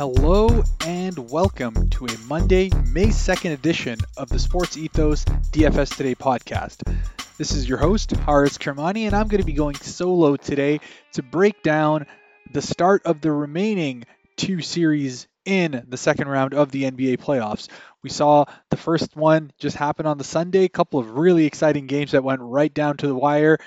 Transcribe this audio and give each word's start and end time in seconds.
Hello 0.00 0.62
and 0.86 1.30
welcome 1.30 1.90
to 1.90 2.06
a 2.06 2.18
Monday, 2.26 2.70
May 2.90 3.08
2nd 3.08 3.52
edition 3.52 3.98
of 4.16 4.30
the 4.30 4.38
Sports 4.38 4.78
Ethos 4.78 5.26
DFS 5.26 5.94
Today 5.94 6.14
podcast. 6.14 6.76
This 7.36 7.52
is 7.52 7.68
your 7.68 7.76
host, 7.76 8.08
Haaris 8.08 8.58
Kermani, 8.58 9.02
and 9.02 9.14
I'm 9.14 9.28
going 9.28 9.42
to 9.42 9.46
be 9.46 9.52
going 9.52 9.74
solo 9.74 10.36
today 10.36 10.80
to 11.12 11.22
break 11.22 11.62
down 11.62 12.06
the 12.50 12.62
start 12.62 13.02
of 13.04 13.20
the 13.20 13.30
remaining 13.30 14.06
two 14.38 14.62
series 14.62 15.28
in 15.44 15.84
the 15.86 15.98
second 15.98 16.28
round 16.28 16.54
of 16.54 16.70
the 16.70 16.84
NBA 16.84 17.18
playoffs. 17.18 17.68
We 18.02 18.08
saw 18.08 18.46
the 18.70 18.78
first 18.78 19.14
one 19.14 19.52
just 19.58 19.76
happen 19.76 20.06
on 20.06 20.16
the 20.16 20.24
Sunday, 20.24 20.64
a 20.64 20.70
couple 20.70 20.98
of 20.98 21.10
really 21.10 21.44
exciting 21.44 21.86
games 21.86 22.12
that 22.12 22.24
went 22.24 22.40
right 22.40 22.72
down 22.72 22.96
to 22.96 23.06
the 23.06 23.14
wire. 23.14 23.58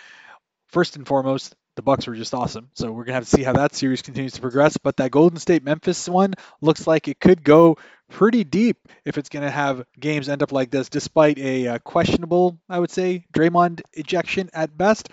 First 0.69 0.95
and 0.95 1.05
foremost, 1.05 1.55
the 1.75 1.81
Bucks 1.81 2.07
were 2.07 2.15
just 2.15 2.33
awesome. 2.33 2.69
So 2.73 2.91
we're 2.91 3.03
gonna 3.03 3.15
have 3.15 3.25
to 3.25 3.29
see 3.29 3.43
how 3.43 3.53
that 3.53 3.75
series 3.75 4.01
continues 4.01 4.33
to 4.33 4.41
progress. 4.41 4.77
But 4.77 4.97
that 4.97 5.11
Golden 5.11 5.39
State 5.39 5.63
Memphis 5.63 6.07
one 6.07 6.33
looks 6.61 6.87
like 6.87 7.07
it 7.07 7.19
could 7.19 7.43
go 7.43 7.77
pretty 8.09 8.43
deep 8.43 8.77
if 9.05 9.17
it's 9.17 9.29
gonna 9.29 9.49
have 9.49 9.85
games 9.99 10.29
end 10.29 10.43
up 10.43 10.51
like 10.51 10.71
this, 10.71 10.89
despite 10.89 11.39
a 11.39 11.67
uh, 11.67 11.79
questionable, 11.79 12.59
I 12.69 12.79
would 12.79 12.91
say, 12.91 13.25
Draymond 13.33 13.81
ejection 13.93 14.49
at 14.53 14.77
best. 14.77 15.09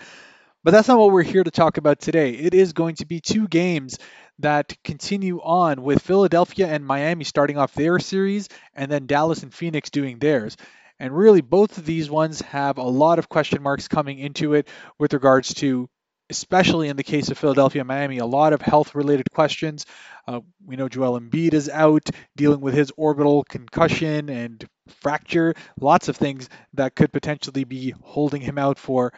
But 0.63 0.71
that's 0.71 0.87
not 0.87 0.99
what 0.99 1.11
we're 1.11 1.23
here 1.23 1.43
to 1.43 1.49
talk 1.51 1.77
about 1.77 1.99
today. 1.99 2.33
It 2.33 2.53
is 2.53 2.73
going 2.73 2.95
to 2.95 3.05
be 3.05 3.19
two 3.19 3.47
games 3.47 3.97
that 4.39 4.75
continue 4.83 5.39
on 5.41 5.81
with 5.81 6.03
Philadelphia 6.03 6.67
and 6.67 6.85
Miami 6.85 7.23
starting 7.23 7.57
off 7.57 7.73
their 7.73 7.97
series, 7.97 8.47
and 8.75 8.91
then 8.91 9.07
Dallas 9.07 9.41
and 9.41 9.53
Phoenix 9.53 9.89
doing 9.89 10.19
theirs. 10.19 10.57
And 10.99 11.17
really, 11.17 11.41
both 11.41 11.79
of 11.79 11.85
these 11.85 12.11
ones 12.11 12.41
have 12.41 12.77
a 12.77 12.83
lot 12.83 13.17
of 13.17 13.27
question 13.27 13.63
marks 13.63 13.87
coming 13.87 14.19
into 14.19 14.53
it 14.53 14.67
with 14.99 15.13
regards 15.13 15.55
to 15.55 15.89
especially 16.31 16.87
in 16.87 16.95
the 16.95 17.03
case 17.03 17.29
of 17.29 17.37
Philadelphia 17.37 17.83
Miami, 17.83 18.17
a 18.17 18.25
lot 18.25 18.53
of 18.53 18.61
health 18.61 18.95
related 18.95 19.29
questions. 19.31 19.85
Uh, 20.27 20.39
we 20.65 20.77
know 20.77 20.87
Joel 20.87 21.19
Embiid 21.19 21.53
is 21.53 21.69
out 21.69 22.09
dealing 22.37 22.61
with 22.61 22.73
his 22.73 22.91
orbital 22.95 23.43
concussion 23.43 24.29
and 24.29 24.65
fracture, 24.87 25.53
lots 25.79 26.07
of 26.07 26.15
things 26.15 26.49
that 26.73 26.95
could 26.95 27.11
potentially 27.11 27.65
be 27.65 27.93
holding 28.01 28.41
him 28.41 28.57
out 28.57 28.79
for 28.79 29.13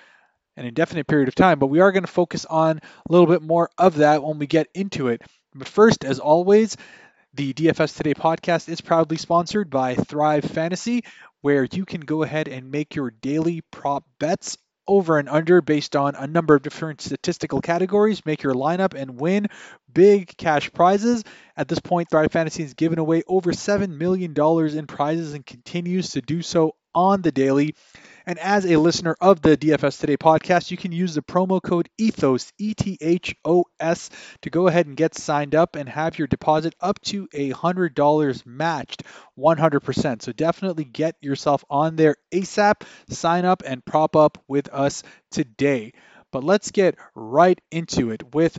an 0.57 0.65
indefinite 0.65 1.07
period 1.07 1.27
of 1.27 1.35
time. 1.35 1.59
But 1.59 1.67
we 1.67 1.81
are 1.81 1.91
going 1.91 2.03
to 2.03 2.11
focus 2.11 2.45
on 2.45 2.79
a 2.79 3.11
little 3.11 3.27
bit 3.27 3.43
more 3.43 3.69
of 3.77 3.97
that 3.97 4.23
when 4.23 4.39
we 4.39 4.47
get 4.47 4.67
into 4.73 5.07
it. 5.07 5.21
But 5.53 5.67
first, 5.67 6.03
as 6.03 6.19
always, 6.19 6.77
the 7.35 7.53
DFS 7.53 7.95
Today 7.95 8.15
podcast 8.15 8.69
is 8.69 8.81
proudly 8.81 9.17
sponsored 9.17 9.69
by 9.69 9.95
Thrive 9.95 10.45
Fantasy, 10.45 11.03
where 11.41 11.67
you 11.71 11.85
can 11.85 12.01
go 12.01 12.23
ahead 12.23 12.47
and 12.47 12.71
make 12.71 12.95
your 12.95 13.11
daily 13.11 13.61
prop 13.69 14.03
bets 14.19 14.57
over 14.87 15.17
and 15.17 15.29
under 15.29 15.61
based 15.61 15.95
on 15.95 16.15
a 16.15 16.27
number 16.27 16.55
of 16.55 16.61
different 16.61 17.01
statistical 17.01 17.61
categories, 17.61 18.25
make 18.25 18.43
your 18.43 18.53
lineup 18.53 18.93
and 18.93 19.19
win 19.19 19.47
big 19.93 20.35
cash 20.37 20.71
prizes. 20.71 21.23
At 21.55 21.67
this 21.67 21.79
point, 21.79 22.09
Thrive 22.09 22.31
Fantasy 22.31 22.63
has 22.63 22.73
given 22.73 22.99
away 22.99 23.23
over 23.27 23.51
$7 23.51 23.97
million 23.97 24.33
in 24.77 24.87
prizes 24.87 25.33
and 25.33 25.45
continues 25.45 26.11
to 26.11 26.21
do 26.21 26.41
so 26.41 26.75
on 26.95 27.21
the 27.21 27.31
daily. 27.31 27.75
And 28.25 28.39
as 28.39 28.65
a 28.65 28.77
listener 28.77 29.15
of 29.19 29.41
the 29.41 29.57
DFS 29.57 29.99
Today 29.99 30.15
podcast, 30.15 30.71
you 30.71 30.77
can 30.77 30.93
use 30.93 31.13
the 31.13 31.21
promo 31.21 31.61
code 31.61 31.89
ETHOS, 31.99 32.53
E 32.57 32.73
T 32.73 32.97
H 33.01 33.35
O 33.43 33.65
S, 33.79 34.09
to 34.43 34.49
go 34.49 34.67
ahead 34.67 34.87
and 34.87 34.95
get 34.95 35.15
signed 35.15 35.55
up 35.55 35.75
and 35.75 35.89
have 35.89 36.17
your 36.17 36.27
deposit 36.27 36.73
up 36.79 37.01
to 37.01 37.27
$100 37.27 38.45
matched 38.45 39.03
100%. 39.37 40.21
So 40.21 40.31
definitely 40.31 40.85
get 40.85 41.15
yourself 41.21 41.65
on 41.69 41.97
there 41.97 42.15
ASAP, 42.33 42.83
sign 43.09 43.43
up, 43.43 43.61
and 43.65 43.83
prop 43.83 44.15
up 44.15 44.37
with 44.47 44.69
us 44.69 45.03
today. 45.31 45.91
But 46.31 46.45
let's 46.45 46.71
get 46.71 46.95
right 47.15 47.59
into 47.71 48.11
it 48.11 48.33
with 48.33 48.57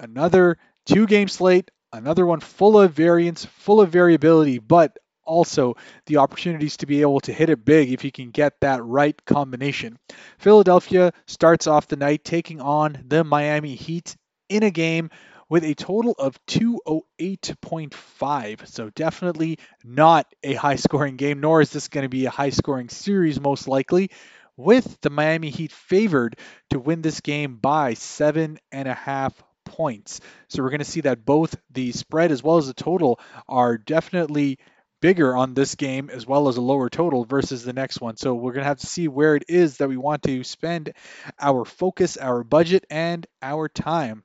another 0.00 0.58
two 0.86 1.06
game 1.06 1.28
slate, 1.28 1.70
another 1.92 2.26
one 2.26 2.40
full 2.40 2.80
of 2.80 2.94
variance, 2.94 3.44
full 3.44 3.80
of 3.80 3.90
variability, 3.90 4.58
but 4.58 4.98
also 5.28 5.76
the 6.06 6.16
opportunities 6.16 6.78
to 6.78 6.86
be 6.86 7.02
able 7.02 7.20
to 7.20 7.32
hit 7.32 7.50
it 7.50 7.64
big 7.64 7.92
if 7.92 8.04
you 8.04 8.10
can 8.10 8.30
get 8.30 8.60
that 8.60 8.84
right 8.84 9.24
combination. 9.26 9.98
Philadelphia 10.38 11.12
starts 11.26 11.68
off 11.68 11.86
the 11.86 11.96
night 11.96 12.24
taking 12.24 12.60
on 12.60 13.04
the 13.06 13.22
Miami 13.22 13.74
Heat 13.74 14.16
in 14.48 14.62
a 14.62 14.70
game 14.70 15.10
with 15.48 15.64
a 15.64 15.74
total 15.74 16.14
of 16.18 16.38
208.5. 16.46 18.66
So 18.66 18.90
definitely 18.90 19.58
not 19.84 20.26
a 20.42 20.54
high 20.54 20.76
scoring 20.76 21.16
game, 21.16 21.40
nor 21.40 21.60
is 21.60 21.70
this 21.70 21.88
going 21.88 22.04
to 22.04 22.08
be 22.08 22.26
a 22.26 22.30
high 22.30 22.50
scoring 22.50 22.88
series 22.88 23.40
most 23.40 23.66
likely. 23.68 24.10
With 24.56 25.00
the 25.02 25.10
Miami 25.10 25.50
Heat 25.50 25.70
favored 25.70 26.36
to 26.70 26.80
win 26.80 27.00
this 27.00 27.20
game 27.20 27.56
by 27.56 27.94
seven 27.94 28.58
and 28.72 28.88
a 28.88 28.94
half 28.94 29.32
points. 29.64 30.20
So 30.48 30.62
we're 30.62 30.70
going 30.70 30.80
to 30.80 30.84
see 30.84 31.02
that 31.02 31.24
both 31.24 31.54
the 31.70 31.92
spread 31.92 32.32
as 32.32 32.42
well 32.42 32.56
as 32.56 32.66
the 32.66 32.74
total 32.74 33.20
are 33.48 33.78
definitely 33.78 34.58
bigger 35.00 35.36
on 35.36 35.54
this 35.54 35.74
game 35.74 36.10
as 36.10 36.26
well 36.26 36.48
as 36.48 36.56
a 36.56 36.60
lower 36.60 36.88
total 36.88 37.24
versus 37.24 37.64
the 37.64 37.72
next 37.72 38.00
one. 38.00 38.16
So 38.16 38.34
we're 38.34 38.52
going 38.52 38.64
to 38.64 38.68
have 38.68 38.78
to 38.80 38.86
see 38.86 39.08
where 39.08 39.36
it 39.36 39.44
is 39.48 39.78
that 39.78 39.88
we 39.88 39.96
want 39.96 40.22
to 40.24 40.44
spend 40.44 40.92
our 41.40 41.64
focus, 41.64 42.16
our 42.16 42.44
budget, 42.44 42.86
and 42.90 43.26
our 43.42 43.68
time. 43.68 44.24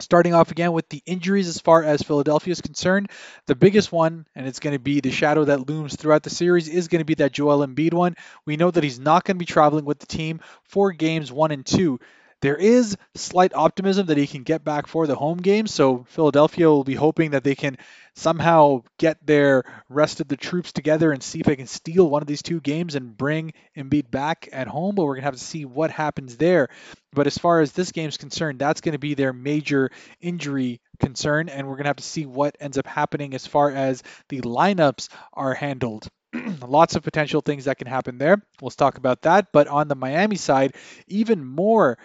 Starting 0.00 0.32
off 0.32 0.52
again 0.52 0.72
with 0.72 0.88
the 0.90 1.02
injuries 1.06 1.48
as 1.48 1.60
far 1.60 1.82
as 1.82 2.02
Philadelphia 2.02 2.52
is 2.52 2.60
concerned, 2.60 3.10
the 3.46 3.56
biggest 3.56 3.90
one, 3.90 4.26
and 4.36 4.46
it's 4.46 4.60
going 4.60 4.74
to 4.74 4.78
be 4.78 5.00
the 5.00 5.10
shadow 5.10 5.44
that 5.44 5.68
looms 5.68 5.96
throughout 5.96 6.22
the 6.22 6.30
series, 6.30 6.68
is 6.68 6.86
going 6.86 7.00
to 7.00 7.04
be 7.04 7.16
that 7.16 7.32
Joel 7.32 7.66
Embiid 7.66 7.92
one. 7.92 8.14
We 8.46 8.56
know 8.56 8.70
that 8.70 8.84
he's 8.84 9.00
not 9.00 9.24
going 9.24 9.34
to 9.34 9.40
be 9.40 9.44
traveling 9.44 9.84
with 9.84 9.98
the 9.98 10.06
team 10.06 10.38
for 10.62 10.92
games 10.92 11.32
one 11.32 11.50
and 11.50 11.66
two. 11.66 11.98
There 12.40 12.56
is 12.56 12.96
slight 13.16 13.52
optimism 13.52 14.06
that 14.06 14.16
he 14.16 14.28
can 14.28 14.44
get 14.44 14.62
back 14.62 14.86
for 14.86 15.08
the 15.08 15.16
home 15.16 15.38
game, 15.38 15.66
so 15.66 16.04
Philadelphia 16.08 16.68
will 16.68 16.84
be 16.84 16.94
hoping 16.94 17.32
that 17.32 17.42
they 17.42 17.56
can 17.56 17.78
somehow 18.14 18.82
get 18.96 19.24
their 19.26 19.64
rest 19.88 20.20
of 20.20 20.28
the 20.28 20.36
troops 20.36 20.72
together 20.72 21.10
and 21.10 21.20
see 21.20 21.40
if 21.40 21.46
they 21.46 21.56
can 21.56 21.66
steal 21.66 22.08
one 22.08 22.22
of 22.22 22.28
these 22.28 22.42
two 22.42 22.60
games 22.60 22.94
and 22.94 23.16
bring 23.16 23.54
Embiid 23.76 24.10
back 24.12 24.48
at 24.52 24.68
home. 24.68 24.94
But 24.94 25.04
we're 25.04 25.16
gonna 25.16 25.24
have 25.24 25.34
to 25.34 25.40
see 25.40 25.64
what 25.64 25.90
happens 25.90 26.36
there. 26.36 26.68
But 27.12 27.26
as 27.26 27.36
far 27.36 27.60
as 27.60 27.72
this 27.72 27.90
game's 27.90 28.16
concerned, 28.16 28.60
that's 28.60 28.82
going 28.82 28.92
to 28.92 28.98
be 28.98 29.14
their 29.14 29.32
major 29.32 29.90
injury 30.20 30.80
concern, 31.00 31.48
and 31.48 31.66
we're 31.66 31.76
gonna 31.76 31.88
have 31.88 31.96
to 31.96 32.04
see 32.04 32.24
what 32.26 32.56
ends 32.60 32.78
up 32.78 32.86
happening 32.86 33.34
as 33.34 33.48
far 33.48 33.70
as 33.70 34.04
the 34.28 34.42
lineups 34.42 35.08
are 35.32 35.54
handled. 35.54 36.06
Lots 36.60 36.94
of 36.94 37.02
potential 37.02 37.40
things 37.40 37.64
that 37.64 37.78
can 37.78 37.88
happen 37.88 38.18
there. 38.18 38.40
We'll 38.60 38.70
talk 38.70 38.98
about 38.98 39.22
that. 39.22 39.48
But 39.52 39.66
on 39.66 39.88
the 39.88 39.96
Miami 39.96 40.36
side, 40.36 40.76
even 41.08 41.44
more 41.44 41.98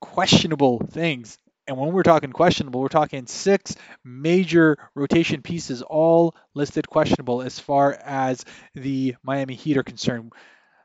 questionable 0.00 0.80
things. 0.90 1.38
And 1.66 1.78
when 1.78 1.92
we're 1.92 2.02
talking 2.02 2.32
questionable, 2.32 2.80
we're 2.80 2.88
talking 2.88 3.26
six 3.26 3.74
major 4.04 4.76
rotation 4.94 5.40
pieces, 5.40 5.80
all 5.82 6.34
listed 6.52 6.88
questionable 6.88 7.40
as 7.40 7.58
far 7.58 7.92
as 8.04 8.44
the 8.74 9.16
Miami 9.22 9.54
Heat 9.54 9.78
are 9.78 9.82
concerned. 9.82 10.32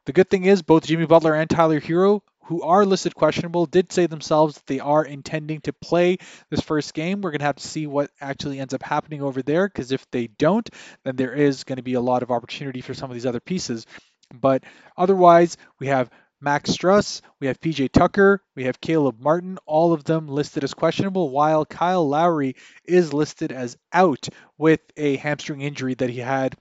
The 0.05 0.13
good 0.13 0.29
thing 0.29 0.45
is 0.45 0.61
both 0.61 0.85
Jimmy 0.85 1.05
Butler 1.05 1.35
and 1.35 1.49
Tyler 1.49 1.81
Herro, 1.81 2.21
who 2.45 2.63
are 2.63 2.85
listed 2.85 3.13
questionable, 3.13 3.65
did 3.65 3.91
say 3.91 4.07
themselves 4.07 4.55
that 4.55 4.65
they 4.65 4.79
are 4.79 5.05
intending 5.05 5.61
to 5.61 5.73
play 5.73 6.17
this 6.49 6.61
first 6.61 6.93
game. 6.93 7.21
We're 7.21 7.31
going 7.31 7.39
to 7.39 7.45
have 7.45 7.57
to 7.57 7.67
see 7.67 7.85
what 7.85 8.09
actually 8.19 8.59
ends 8.59 8.73
up 8.73 8.81
happening 8.81 9.21
over 9.21 9.43
there 9.43 9.67
because 9.67 9.91
if 9.91 10.09
they 10.11 10.27
don't, 10.27 10.67
then 11.03 11.15
there 11.15 11.33
is 11.33 11.63
going 11.63 11.77
to 11.77 11.83
be 11.83 11.93
a 11.93 12.01
lot 12.01 12.23
of 12.23 12.31
opportunity 12.31 12.81
for 12.81 12.93
some 12.93 13.11
of 13.11 13.13
these 13.13 13.25
other 13.25 13.39
pieces. 13.41 13.85
But 14.33 14.63
otherwise, 14.97 15.57
we 15.79 15.87
have 15.87 16.09
Max 16.41 16.71
Strus, 16.71 17.21
we 17.39 17.47
have 17.47 17.59
PJ 17.59 17.91
Tucker, 17.91 18.41
we 18.55 18.63
have 18.63 18.79
Caleb 18.79 19.19
Martin, 19.19 19.57
all 19.65 19.91
of 19.91 20.05
them 20.05 20.27
listed 20.27 20.63
as 20.63 20.73
questionable, 20.73 21.29
while 21.29 21.65
Kyle 21.65 22.07
Lowry 22.07 22.55
is 22.85 23.13
listed 23.13 23.51
as 23.51 23.77
out 23.91 24.29
with 24.57 24.79
a 24.95 25.17
hamstring 25.17 25.61
injury 25.61 25.95
that 25.95 26.09
he 26.09 26.19
had 26.19 26.55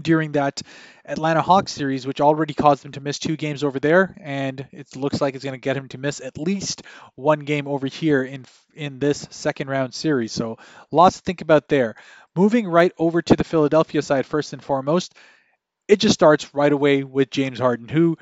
during 0.00 0.32
that 0.32 0.60
Atlanta 1.04 1.40
Hawks 1.40 1.72
series, 1.72 2.06
which 2.06 2.20
already 2.20 2.54
caused 2.54 2.84
him 2.84 2.92
to 2.92 3.00
miss 3.00 3.18
two 3.18 3.36
games 3.36 3.64
over 3.64 3.78
there, 3.80 4.16
and 4.20 4.66
it 4.72 4.96
looks 4.96 5.20
like 5.20 5.34
it's 5.34 5.44
going 5.44 5.54
to 5.54 5.60
get 5.60 5.76
him 5.76 5.88
to 5.88 5.98
miss 5.98 6.20
at 6.20 6.38
least 6.38 6.82
one 7.14 7.40
game 7.40 7.66
over 7.66 7.86
here 7.86 8.22
in 8.22 8.44
in 8.74 8.98
this 8.98 9.26
second 9.30 9.68
round 9.68 9.94
series. 9.94 10.32
So 10.32 10.58
lots 10.90 11.16
to 11.16 11.22
think 11.22 11.40
about 11.40 11.68
there. 11.68 11.94
Moving 12.34 12.66
right 12.66 12.92
over 12.98 13.22
to 13.22 13.36
the 13.36 13.44
Philadelphia 13.44 14.02
side, 14.02 14.26
first 14.26 14.52
and 14.52 14.62
foremost, 14.62 15.14
it 15.88 16.00
just 16.00 16.14
starts 16.14 16.54
right 16.54 16.72
away 16.72 17.02
with 17.02 17.30
James 17.30 17.58
Harden, 17.58 17.88
who 17.88 18.18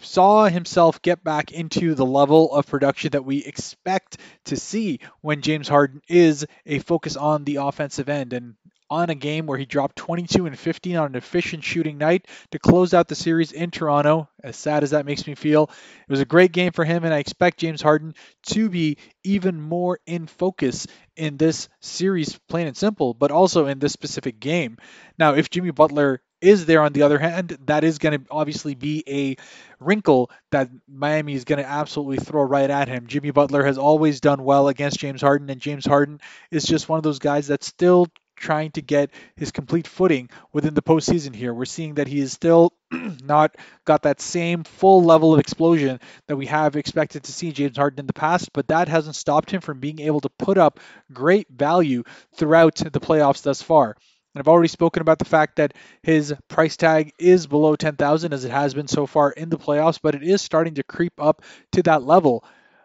saw 0.00 0.46
himself 0.46 1.02
get 1.02 1.22
back 1.22 1.52
into 1.52 1.94
the 1.94 2.06
level 2.06 2.52
of 2.54 2.66
production 2.66 3.10
that 3.10 3.24
we 3.24 3.44
expect 3.44 4.18
to 4.46 4.56
see 4.56 5.00
when 5.20 5.42
James 5.42 5.68
Harden 5.68 6.02
is 6.08 6.46
a 6.66 6.78
focus 6.80 7.16
on 7.16 7.44
the 7.44 7.56
offensive 7.56 8.08
end. 8.08 8.32
And 8.32 8.54
on 8.92 9.08
a 9.08 9.14
game 9.14 9.46
where 9.46 9.56
he 9.56 9.64
dropped 9.64 9.96
22 9.96 10.44
and 10.44 10.58
15 10.58 10.96
on 10.96 11.06
an 11.06 11.14
efficient 11.14 11.64
shooting 11.64 11.96
night 11.96 12.26
to 12.50 12.58
close 12.58 12.92
out 12.92 13.08
the 13.08 13.14
series 13.14 13.50
in 13.50 13.70
Toronto. 13.70 14.28
As 14.44 14.54
sad 14.56 14.82
as 14.82 14.90
that 14.90 15.06
makes 15.06 15.26
me 15.26 15.34
feel, 15.34 15.64
it 15.64 16.10
was 16.10 16.20
a 16.20 16.26
great 16.26 16.52
game 16.52 16.72
for 16.72 16.84
him, 16.84 17.02
and 17.02 17.14
I 17.14 17.18
expect 17.18 17.58
James 17.58 17.80
Harden 17.80 18.14
to 18.48 18.68
be 18.68 18.98
even 19.24 19.60
more 19.62 19.98
in 20.06 20.26
focus 20.26 20.86
in 21.16 21.38
this 21.38 21.70
series, 21.80 22.38
plain 22.50 22.66
and 22.66 22.76
simple, 22.76 23.14
but 23.14 23.30
also 23.30 23.66
in 23.66 23.78
this 23.78 23.94
specific 23.94 24.38
game. 24.38 24.76
Now, 25.18 25.34
if 25.34 25.48
Jimmy 25.48 25.70
Butler 25.70 26.20
is 26.42 26.66
there 26.66 26.82
on 26.82 26.92
the 26.92 27.02
other 27.02 27.18
hand, 27.18 27.56
that 27.66 27.84
is 27.84 27.98
going 27.98 28.18
to 28.18 28.26
obviously 28.30 28.74
be 28.74 29.04
a 29.08 29.36
wrinkle 29.80 30.30
that 30.50 30.68
Miami 30.86 31.34
is 31.34 31.44
going 31.44 31.60
to 31.62 31.68
absolutely 31.68 32.18
throw 32.18 32.42
right 32.42 32.68
at 32.68 32.88
him. 32.88 33.06
Jimmy 33.06 33.30
Butler 33.30 33.64
has 33.64 33.78
always 33.78 34.20
done 34.20 34.42
well 34.44 34.68
against 34.68 34.98
James 34.98 35.22
Harden, 35.22 35.48
and 35.48 35.60
James 35.60 35.86
Harden 35.86 36.20
is 36.50 36.64
just 36.64 36.88
one 36.88 36.98
of 36.98 37.04
those 37.04 37.20
guys 37.20 37.46
that 37.46 37.62
still 37.62 38.08
trying 38.42 38.72
to 38.72 38.82
get 38.82 39.10
his 39.36 39.52
complete 39.52 39.86
footing 39.86 40.28
within 40.52 40.74
the 40.74 40.82
postseason 40.82 41.34
here. 41.34 41.54
We're 41.54 41.64
seeing 41.64 41.94
that 41.94 42.08
he 42.08 42.20
is 42.20 42.32
still 42.32 42.74
not 43.24 43.56
got 43.86 44.02
that 44.02 44.20
same 44.20 44.64
full 44.64 45.02
level 45.02 45.32
of 45.32 45.40
explosion 45.40 46.00
that 46.26 46.36
we 46.36 46.46
have 46.46 46.76
expected 46.76 47.22
to 47.24 47.32
see 47.32 47.52
James 47.52 47.76
Harden 47.76 48.00
in 48.00 48.06
the 48.06 48.12
past, 48.12 48.52
but 48.52 48.68
that 48.68 48.88
hasn't 48.88 49.16
stopped 49.16 49.50
him 49.50 49.60
from 49.60 49.80
being 49.80 50.00
able 50.00 50.20
to 50.20 50.28
put 50.28 50.58
up 50.58 50.80
great 51.12 51.46
value 51.48 52.02
throughout 52.36 52.74
the 52.74 53.00
playoffs 53.00 53.42
thus 53.42 53.62
far. 53.62 53.96
And 54.34 54.40
I've 54.40 54.48
already 54.48 54.68
spoken 54.68 55.02
about 55.02 55.18
the 55.18 55.26
fact 55.26 55.56
that 55.56 55.74
his 56.02 56.34
price 56.48 56.76
tag 56.76 57.12
is 57.18 57.46
below 57.46 57.76
10,000 57.76 58.32
as 58.32 58.44
it 58.44 58.50
has 58.50 58.74
been 58.74 58.88
so 58.88 59.06
far 59.06 59.30
in 59.30 59.50
the 59.50 59.58
playoffs, 59.58 60.00
but 60.02 60.14
it 60.14 60.22
is 60.22 60.40
starting 60.40 60.74
to 60.74 60.82
creep 60.82 61.12
up 61.18 61.42
to 61.72 61.82
that 61.82 62.02
level. 62.02 62.44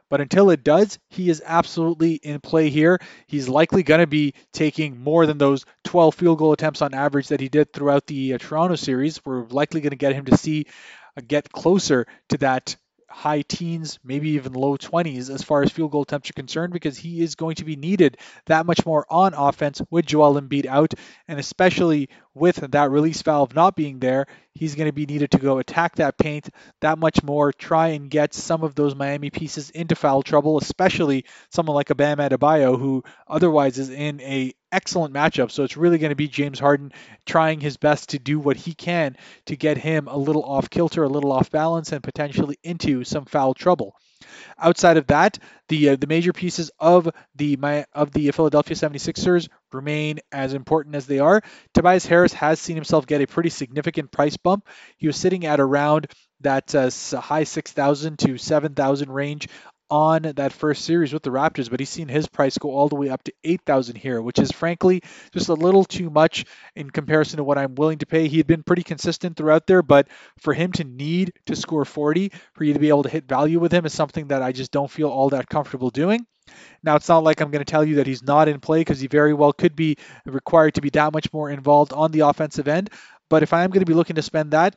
But 0.09 0.21
until 0.21 0.49
it 0.49 0.63
does, 0.63 0.99
he 1.09 1.29
is 1.29 1.43
absolutely 1.45 2.15
in 2.15 2.39
play 2.39 2.69
here. 2.69 2.99
He's 3.27 3.49
likely 3.49 3.83
going 3.83 3.99
to 3.99 4.07
be 4.07 4.33
taking 4.53 5.01
more 5.01 5.25
than 5.25 5.37
those 5.37 5.65
12 5.83 6.15
field 6.15 6.37
goal 6.39 6.53
attempts 6.53 6.81
on 6.81 6.93
average 6.93 7.27
that 7.27 7.39
he 7.41 7.49
did 7.49 7.73
throughout 7.73 8.07
the 8.07 8.33
uh, 8.33 8.37
Toronto 8.37 8.75
series. 8.75 9.23
We're 9.25 9.45
likely 9.47 9.81
going 9.81 9.91
to 9.91 9.97
get 9.97 10.13
him 10.13 10.25
to 10.25 10.37
see 10.37 10.65
uh, 11.17 11.21
get 11.27 11.51
closer 11.51 12.07
to 12.29 12.37
that 12.37 12.75
high 13.09 13.41
teens, 13.41 13.99
maybe 14.03 14.31
even 14.31 14.53
low 14.53 14.77
20s 14.77 15.29
as 15.33 15.43
far 15.43 15.63
as 15.63 15.71
field 15.71 15.91
goal 15.91 16.01
attempts 16.01 16.29
are 16.29 16.33
concerned 16.33 16.73
because 16.73 16.97
he 16.97 17.21
is 17.21 17.35
going 17.35 17.55
to 17.55 17.65
be 17.65 17.75
needed 17.75 18.17
that 18.45 18.65
much 18.65 18.85
more 18.85 19.05
on 19.09 19.33
offense 19.33 19.81
with 19.89 20.05
Joel 20.05 20.39
Embiid 20.39 20.65
out, 20.65 20.93
and 21.27 21.39
especially 21.39 22.09
with 22.33 22.57
that 22.57 22.91
release 22.91 23.21
valve 23.21 23.55
not 23.55 23.75
being 23.75 23.99
there, 23.99 24.27
he's 24.53 24.75
going 24.75 24.87
to 24.87 24.93
be 24.93 25.05
needed 25.05 25.31
to 25.31 25.39
go 25.39 25.57
attack 25.57 25.95
that 25.95 26.17
paint 26.17 26.49
that 26.81 26.99
much 26.99 27.23
more, 27.23 27.51
try 27.51 27.89
and 27.89 28.09
get 28.09 28.33
some 28.33 28.63
of 28.63 28.75
those 28.75 28.95
Miami 28.95 29.29
pieces 29.29 29.69
into 29.69 29.95
foul 29.95 30.21
trouble, 30.21 30.57
especially 30.57 31.25
someone 31.49 31.75
like 31.75 31.89
a 31.89 31.95
Bam 31.95 32.17
Adebayo 32.17 32.77
who 32.77 33.03
otherwise 33.27 33.77
is 33.77 33.89
in 33.89 34.21
a 34.21 34.53
excellent 34.71 35.13
matchup. 35.13 35.51
So 35.51 35.63
it's 35.63 35.77
really 35.77 35.97
going 35.97 36.09
to 36.09 36.15
be 36.15 36.27
James 36.27 36.59
Harden 36.59 36.91
trying 37.25 37.59
his 37.59 37.77
best 37.77 38.09
to 38.09 38.19
do 38.19 38.39
what 38.39 38.57
he 38.57 38.73
can 38.73 39.17
to 39.45 39.55
get 39.55 39.77
him 39.77 40.07
a 40.07 40.17
little 40.17 40.43
off 40.43 40.69
kilter, 40.69 41.03
a 41.03 41.09
little 41.09 41.31
off 41.31 41.51
balance, 41.51 41.91
and 41.91 42.03
potentially 42.03 42.57
into 42.63 43.03
some 43.03 43.25
foul 43.25 43.53
trouble. 43.53 43.95
Outside 44.57 44.97
of 44.97 45.07
that, 45.07 45.37
the 45.69 45.89
uh, 45.89 45.95
the 45.95 46.07
major 46.07 46.33
pieces 46.33 46.71
of 46.79 47.09
the 47.35 47.55
my, 47.57 47.85
of 47.93 48.11
the 48.11 48.31
Philadelphia 48.31 48.75
76ers 48.75 49.47
remain 49.71 50.19
as 50.31 50.53
important 50.53 50.95
as 50.95 51.05
they 51.05 51.19
are. 51.19 51.41
Tobias 51.73 52.05
Harris 52.05 52.33
has 52.33 52.59
seen 52.59 52.75
himself 52.75 53.05
get 53.05 53.21
a 53.21 53.27
pretty 53.27 53.49
significant 53.49 54.11
price 54.11 54.35
bump. 54.37 54.67
He 54.97 55.07
was 55.07 55.17
sitting 55.17 55.45
at 55.45 55.59
around 55.59 56.07
that 56.41 56.73
uh, 56.75 56.89
high 57.19 57.43
6,000 57.43 58.19
to 58.19 58.37
7,000 58.37 59.11
range 59.11 59.47
on 59.89 60.23
that 60.23 60.53
first 60.53 60.85
series 60.85 61.13
with 61.13 61.23
the 61.23 61.29
Raptors, 61.29 61.69
but 61.69 61.79
he's 61.79 61.89
seen 61.89 62.07
his 62.07 62.27
price 62.27 62.57
go 62.57 62.71
all 62.71 62.89
the 62.89 62.95
way 62.95 63.09
up 63.09 63.23
to 63.23 63.33
8,000 63.43 63.95
here, 63.95 64.21
which 64.21 64.39
is 64.39 64.51
frankly 64.51 65.01
just 65.31 65.49
a 65.49 65.53
little 65.53 65.83
too 65.83 66.09
much 66.09 66.45
in 66.75 66.89
comparison 66.89 67.37
to 67.37 67.43
what 67.43 67.57
I'm 67.57 67.75
willing 67.75 67.99
to 67.99 68.05
pay. 68.05 68.27
He 68.27 68.37
had 68.37 68.47
been 68.47 68.63
pretty 68.63 68.83
consistent 68.83 69.37
throughout 69.37 69.67
there, 69.67 69.81
but 69.81 70.07
for 70.39 70.53
him 70.53 70.71
to 70.73 70.83
need 70.83 71.33
to 71.45 71.55
score 71.55 71.85
40 71.85 72.31
for 72.53 72.63
you 72.63 72.73
to 72.73 72.79
be 72.79 72.89
able 72.89 73.03
to 73.03 73.09
hit 73.09 73.27
value 73.27 73.59
with 73.59 73.71
him 73.71 73.85
is 73.85 73.93
something 73.93 74.27
that 74.27 74.41
I 74.41 74.51
just 74.51 74.71
don't 74.71 74.91
feel 74.91 75.09
all 75.09 75.29
that 75.29 75.49
comfortable 75.49 75.89
doing. 75.89 76.25
Now, 76.83 76.95
it's 76.95 77.09
not 77.09 77.23
like 77.23 77.41
I'm 77.41 77.51
going 77.51 77.63
to 77.63 77.69
tell 77.69 77.83
you 77.83 77.95
that 77.95 78.07
he's 78.07 78.23
not 78.23 78.47
in 78.47 78.59
play 78.59 78.81
because 78.81 78.99
he 78.99 79.07
very 79.07 79.33
well 79.33 79.53
could 79.53 79.75
be 79.75 79.97
required 80.25 80.75
to 80.75 80.81
be 80.81 80.89
that 80.91 81.13
much 81.13 81.31
more 81.33 81.49
involved 81.49 81.93
on 81.93 82.11
the 82.11 82.21
offensive 82.21 82.67
end. 82.67 82.89
But 83.29 83.43
if 83.43 83.53
I 83.53 83.63
am 83.63 83.71
going 83.71 83.81
to 83.81 83.85
be 83.85 83.93
looking 83.93 84.15
to 84.15 84.21
spend 84.21 84.51
that, 84.51 84.75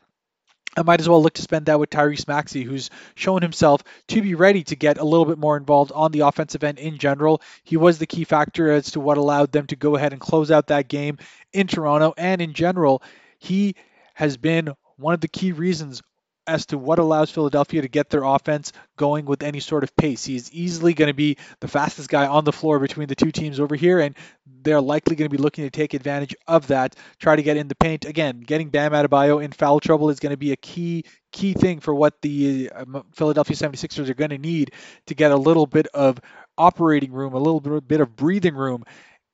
I 0.76 0.82
might 0.82 1.00
as 1.00 1.08
well 1.08 1.22
look 1.22 1.34
to 1.34 1.42
spend 1.42 1.66
that 1.66 1.80
with 1.80 1.90
Tyrese 1.90 2.28
Maxey, 2.28 2.62
who's 2.62 2.90
shown 3.14 3.42
himself 3.42 3.82
to 4.08 4.22
be 4.22 4.34
ready 4.34 4.62
to 4.64 4.76
get 4.76 4.98
a 4.98 5.04
little 5.04 5.26
bit 5.26 5.38
more 5.38 5.56
involved 5.56 5.90
on 5.92 6.12
the 6.12 6.20
offensive 6.20 6.62
end 6.62 6.78
in 6.78 6.98
general. 6.98 7.42
He 7.64 7.76
was 7.76 7.98
the 7.98 8.06
key 8.06 8.24
factor 8.24 8.70
as 8.70 8.92
to 8.92 9.00
what 9.00 9.18
allowed 9.18 9.52
them 9.52 9.66
to 9.68 9.76
go 9.76 9.96
ahead 9.96 10.12
and 10.12 10.20
close 10.20 10.50
out 10.50 10.68
that 10.68 10.88
game 10.88 11.18
in 11.52 11.66
Toronto. 11.66 12.14
And 12.16 12.40
in 12.40 12.52
general, 12.52 13.02
he 13.38 13.74
has 14.14 14.36
been 14.36 14.70
one 14.96 15.14
of 15.14 15.20
the 15.20 15.28
key 15.28 15.52
reasons 15.52 16.02
as 16.50 16.66
to 16.66 16.76
what 16.76 16.98
allows 16.98 17.30
Philadelphia 17.30 17.80
to 17.80 17.88
get 17.88 18.10
their 18.10 18.24
offense 18.24 18.72
going 18.96 19.24
with 19.24 19.44
any 19.44 19.60
sort 19.60 19.84
of 19.84 19.94
pace. 19.94 20.24
He's 20.24 20.52
easily 20.52 20.94
going 20.94 21.06
to 21.06 21.14
be 21.14 21.36
the 21.60 21.68
fastest 21.68 22.08
guy 22.08 22.26
on 22.26 22.44
the 22.44 22.52
floor 22.52 22.80
between 22.80 23.06
the 23.06 23.14
two 23.14 23.30
teams 23.30 23.60
over 23.60 23.76
here, 23.76 24.00
and 24.00 24.16
they're 24.62 24.80
likely 24.80 25.14
going 25.14 25.30
to 25.30 25.36
be 25.36 25.40
looking 25.40 25.64
to 25.64 25.70
take 25.70 25.94
advantage 25.94 26.34
of 26.48 26.66
that, 26.66 26.96
try 27.20 27.36
to 27.36 27.42
get 27.42 27.56
in 27.56 27.68
the 27.68 27.76
paint. 27.76 28.04
Again, 28.04 28.40
getting 28.40 28.68
Bam 28.68 28.90
Adebayo 28.90 29.42
in 29.42 29.52
foul 29.52 29.78
trouble 29.78 30.10
is 30.10 30.18
going 30.18 30.32
to 30.32 30.36
be 30.36 30.50
a 30.50 30.56
key 30.56 31.04
key 31.30 31.52
thing 31.52 31.78
for 31.78 31.94
what 31.94 32.20
the 32.20 32.68
uh, 32.74 33.02
Philadelphia 33.14 33.54
76ers 33.54 34.08
are 34.08 34.14
going 34.14 34.30
to 34.30 34.38
need 34.38 34.72
to 35.06 35.14
get 35.14 35.30
a 35.30 35.36
little 35.36 35.66
bit 35.66 35.86
of 35.94 36.18
operating 36.58 37.12
room, 37.12 37.34
a 37.34 37.38
little 37.38 37.60
bit 37.80 38.00
of 38.00 38.16
breathing 38.16 38.56
room 38.56 38.82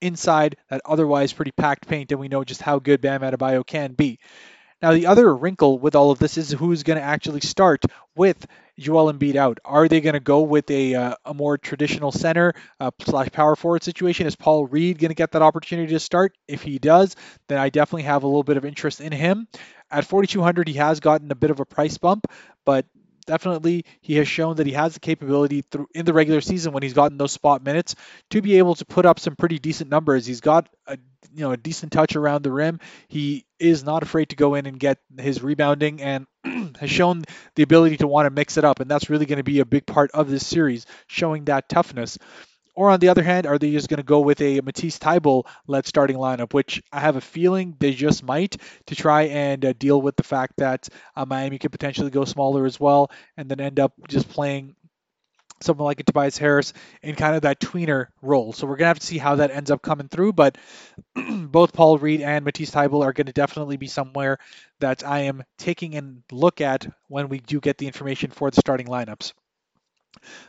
inside 0.02 0.56
that 0.68 0.82
otherwise 0.84 1.32
pretty 1.32 1.52
packed 1.52 1.88
paint, 1.88 2.12
and 2.12 2.20
we 2.20 2.28
know 2.28 2.44
just 2.44 2.60
how 2.60 2.78
good 2.78 3.00
Bam 3.00 3.22
Adebayo 3.22 3.66
can 3.66 3.94
be. 3.94 4.18
Now, 4.86 4.92
the 4.92 5.08
other 5.08 5.34
wrinkle 5.34 5.80
with 5.80 5.96
all 5.96 6.12
of 6.12 6.20
this 6.20 6.38
is 6.38 6.52
who's 6.52 6.84
going 6.84 6.96
to 6.96 7.02
actually 7.02 7.40
start 7.40 7.82
with 8.14 8.46
Joel 8.78 9.12
Embiid 9.12 9.34
out. 9.34 9.58
Are 9.64 9.88
they 9.88 10.00
going 10.00 10.12
to 10.12 10.20
go 10.20 10.42
with 10.42 10.70
a, 10.70 10.94
uh, 10.94 11.14
a 11.24 11.34
more 11.34 11.58
traditional 11.58 12.12
center 12.12 12.54
uh, 12.78 12.92
slash 13.00 13.32
power 13.32 13.56
forward 13.56 13.82
situation? 13.82 14.28
Is 14.28 14.36
Paul 14.36 14.64
Reed 14.68 15.00
going 15.00 15.08
to 15.08 15.16
get 15.16 15.32
that 15.32 15.42
opportunity 15.42 15.92
to 15.92 15.98
start? 15.98 16.38
If 16.46 16.62
he 16.62 16.78
does, 16.78 17.16
then 17.48 17.58
I 17.58 17.68
definitely 17.68 18.04
have 18.04 18.22
a 18.22 18.28
little 18.28 18.44
bit 18.44 18.58
of 18.58 18.64
interest 18.64 19.00
in 19.00 19.10
him. 19.10 19.48
At 19.90 20.04
4,200, 20.04 20.68
he 20.68 20.74
has 20.74 21.00
gotten 21.00 21.32
a 21.32 21.34
bit 21.34 21.50
of 21.50 21.58
a 21.58 21.64
price 21.64 21.98
bump, 21.98 22.28
but 22.64 22.86
definitely 23.26 23.84
he 24.00 24.14
has 24.16 24.28
shown 24.28 24.56
that 24.56 24.66
he 24.66 24.72
has 24.72 24.94
the 24.94 25.00
capability 25.00 25.62
through 25.62 25.88
in 25.94 26.04
the 26.04 26.12
regular 26.12 26.40
season 26.40 26.72
when 26.72 26.82
he's 26.82 26.92
gotten 26.94 27.18
those 27.18 27.32
spot 27.32 27.62
minutes 27.62 27.94
to 28.30 28.40
be 28.40 28.58
able 28.58 28.74
to 28.76 28.84
put 28.84 29.06
up 29.06 29.18
some 29.18 29.36
pretty 29.36 29.58
decent 29.58 29.90
numbers. 29.90 30.26
He's 30.26 30.40
got 30.40 30.68
a 30.86 30.98
you 31.34 31.42
know 31.42 31.52
a 31.52 31.56
decent 31.56 31.92
touch 31.92 32.16
around 32.16 32.42
the 32.42 32.52
rim. 32.52 32.80
He 33.08 33.44
is 33.58 33.84
not 33.84 34.02
afraid 34.02 34.30
to 34.30 34.36
go 34.36 34.54
in 34.54 34.66
and 34.66 34.78
get 34.78 34.98
his 35.18 35.42
rebounding 35.42 36.00
and 36.00 36.26
has 36.80 36.90
shown 36.90 37.22
the 37.54 37.62
ability 37.62 37.98
to 37.98 38.06
want 38.06 38.26
to 38.26 38.30
mix 38.30 38.56
it 38.56 38.64
up 38.64 38.80
and 38.80 38.90
that's 38.90 39.10
really 39.10 39.26
going 39.26 39.38
to 39.38 39.44
be 39.44 39.60
a 39.60 39.64
big 39.64 39.86
part 39.86 40.10
of 40.12 40.30
this 40.30 40.46
series 40.46 40.86
showing 41.06 41.44
that 41.46 41.68
toughness. 41.68 42.18
Or 42.76 42.90
on 42.90 43.00
the 43.00 43.08
other 43.08 43.22
hand, 43.22 43.46
are 43.46 43.58
they 43.58 43.72
just 43.72 43.88
going 43.88 43.98
to 43.98 44.04
go 44.04 44.20
with 44.20 44.40
a 44.42 44.60
Matisse 44.60 44.98
Thybulle 44.98 45.46
led 45.66 45.86
starting 45.86 46.16
lineup, 46.16 46.52
which 46.52 46.82
I 46.92 47.00
have 47.00 47.16
a 47.16 47.22
feeling 47.22 47.74
they 47.78 47.92
just 47.92 48.22
might 48.22 48.58
to 48.86 48.94
try 48.94 49.22
and 49.22 49.64
uh, 49.64 49.72
deal 49.72 50.00
with 50.00 50.14
the 50.16 50.22
fact 50.22 50.58
that 50.58 50.88
uh, 51.16 51.24
Miami 51.24 51.58
could 51.58 51.72
potentially 51.72 52.10
go 52.10 52.26
smaller 52.26 52.66
as 52.66 52.78
well 52.78 53.10
and 53.38 53.48
then 53.48 53.60
end 53.60 53.80
up 53.80 53.94
just 54.08 54.28
playing 54.28 54.76
someone 55.62 55.86
like 55.86 56.00
a 56.00 56.04
Tobias 56.04 56.36
Harris 56.36 56.74
in 57.02 57.14
kind 57.14 57.34
of 57.34 57.42
that 57.42 57.60
tweener 57.60 58.08
role. 58.20 58.52
So 58.52 58.66
we're 58.66 58.76
going 58.76 58.84
to 58.84 58.88
have 58.88 58.98
to 58.98 59.06
see 59.06 59.18
how 59.18 59.36
that 59.36 59.50
ends 59.50 59.70
up 59.70 59.80
coming 59.80 60.08
through. 60.08 60.34
But 60.34 60.58
both 61.16 61.72
Paul 61.72 61.98
Reed 61.98 62.20
and 62.20 62.44
Matisse 62.44 62.70
Thybulle 62.70 63.04
are 63.04 63.14
going 63.14 63.26
to 63.26 63.32
definitely 63.32 63.78
be 63.78 63.86
somewhere 63.86 64.38
that 64.80 65.06
I 65.06 65.20
am 65.20 65.44
taking 65.56 65.96
a 65.96 66.34
look 66.34 66.60
at 66.60 66.86
when 67.08 67.28
we 67.28 67.38
do 67.38 67.60
get 67.60 67.78
the 67.78 67.86
information 67.86 68.30
for 68.30 68.50
the 68.50 68.60
starting 68.60 68.86
lineups. 68.86 69.32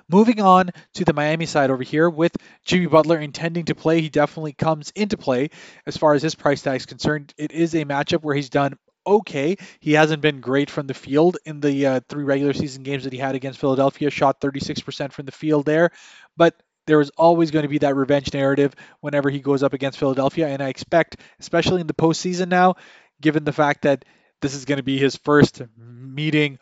Moving 0.10 0.42
on 0.42 0.72
to 0.96 1.06
the 1.06 1.14
Miami 1.14 1.46
side 1.46 1.70
over 1.70 1.84
here, 1.84 2.10
with 2.10 2.36
Jimmy 2.66 2.88
Butler 2.88 3.20
intending 3.20 3.66
to 3.66 3.76
play, 3.76 4.02
he 4.02 4.10
definitely 4.10 4.54
comes 4.54 4.92
into 4.96 5.18
play 5.18 5.50
as 5.86 5.98
far 5.98 6.14
as 6.14 6.22
his 6.22 6.36
price 6.36 6.62
tag 6.62 6.78
is 6.78 6.86
concerned. 6.86 7.34
It 7.38 7.52
is 7.52 7.76
a 7.76 7.86
matchup 7.86 8.24
where 8.24 8.36
he's 8.36 8.50
done 8.50 8.78
okay. 9.06 9.58
He 9.80 9.94
hasn't 9.94 10.22
been 10.22 10.42
great 10.42 10.70
from 10.70 10.88
the 10.88 10.94
field 10.94 11.38
in 11.46 11.60
the 11.62 11.86
uh, 11.86 12.00
three 12.10 12.24
regular 12.24 12.54
season 12.54 12.84
games 12.84 13.06
that 13.06 13.14
he 13.14 13.20
had 13.20 13.36
against 13.36 13.60
Philadelphia, 13.60 14.10
shot 14.10 14.42
36% 14.42 15.12
from 15.14 15.26
the 15.26 15.32
field 15.32 15.66
there. 15.66 15.92
But 16.36 16.62
there 16.86 17.02
is 17.02 17.12
always 17.18 17.52
going 17.52 17.64
to 17.64 17.70
be 17.70 17.80
that 17.80 17.96
revenge 17.96 18.34
narrative 18.34 18.74
whenever 19.02 19.30
he 19.30 19.40
goes 19.40 19.64
up 19.64 19.74
against 19.74 20.00
Philadelphia. 20.00 20.48
And 20.48 20.62
I 20.62 20.70
expect, 20.70 21.18
especially 21.40 21.82
in 21.82 21.88
the 21.88 21.94
postseason 21.94 22.48
now, 22.48 22.76
given 23.22 23.44
the 23.44 23.54
fact 23.54 23.84
that 23.84 24.06
this 24.42 24.54
is 24.54 24.66
going 24.66 24.78
to 24.78 24.84
be 24.84 24.98
his 24.98 25.16
first 25.16 25.62
meeting 25.78 26.60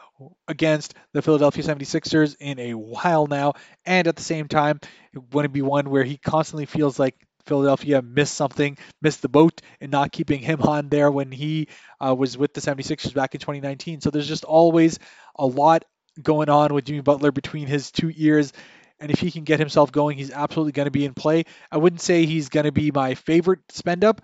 against 0.48 0.94
the 1.13 1.22
Philadelphia 1.22 1.63
76ers 1.63 2.36
in 2.39 2.60
a 2.60 2.74
while 2.74 3.27
now. 3.27 3.53
And 3.86 4.08
at 4.08 4.15
the 4.15 4.24
same 4.24 4.48
time, 4.48 4.79
it 5.13 5.22
wouldn't 5.34 5.53
be 5.53 5.62
one 5.62 5.89
where 5.89 6.03
he 6.03 6.17
constantly 6.17 6.65
feels 6.65 6.98
like 7.00 7.15
Philadelphia 7.46 8.01
missed 8.01 8.34
something, 8.34 8.77
missed 9.01 9.22
the 9.22 9.29
boat 9.29 9.62
in 9.79 9.89
not 9.89 10.12
keeping 10.12 10.39
him 10.39 10.62
on 10.62 10.89
there 10.89 11.12
when 11.12 11.32
he 11.32 11.67
uh, 12.00 12.15
was 12.17 12.38
with 12.38 12.53
the 12.53 12.62
76ers 12.62 13.13
back 13.13 13.36
in 13.36 13.39
2019. 13.39 14.01
So 14.01 14.10
there's 14.10 14.27
just 14.27 14.46
always 14.46 15.00
a 15.38 15.46
lot 15.46 15.86
going 16.22 16.50
on 16.50 16.74
with 16.74 16.86
Jimmy 16.86 17.01
Butler 17.01 17.32
between 17.32 17.67
his 17.67 17.91
two 17.91 18.12
ears. 18.15 18.53
And 19.00 19.12
if 19.12 19.20
he 19.20 19.29
can 19.29 19.44
get 19.44 19.60
himself 19.60 19.91
going, 19.91 20.17
he's 20.17 20.32
absolutely 20.32 20.72
going 20.72 20.86
to 20.86 20.91
be 20.91 21.05
in 21.05 21.13
play. 21.13 21.44
I 21.72 21.77
wouldn't 21.77 22.01
say 22.01 22.25
he's 22.25 22.50
going 22.50 22.63
to 22.63 22.72
be 22.72 22.91
my 22.91 23.15
favorite 23.15 23.60
spend 23.70 24.03
up 24.03 24.22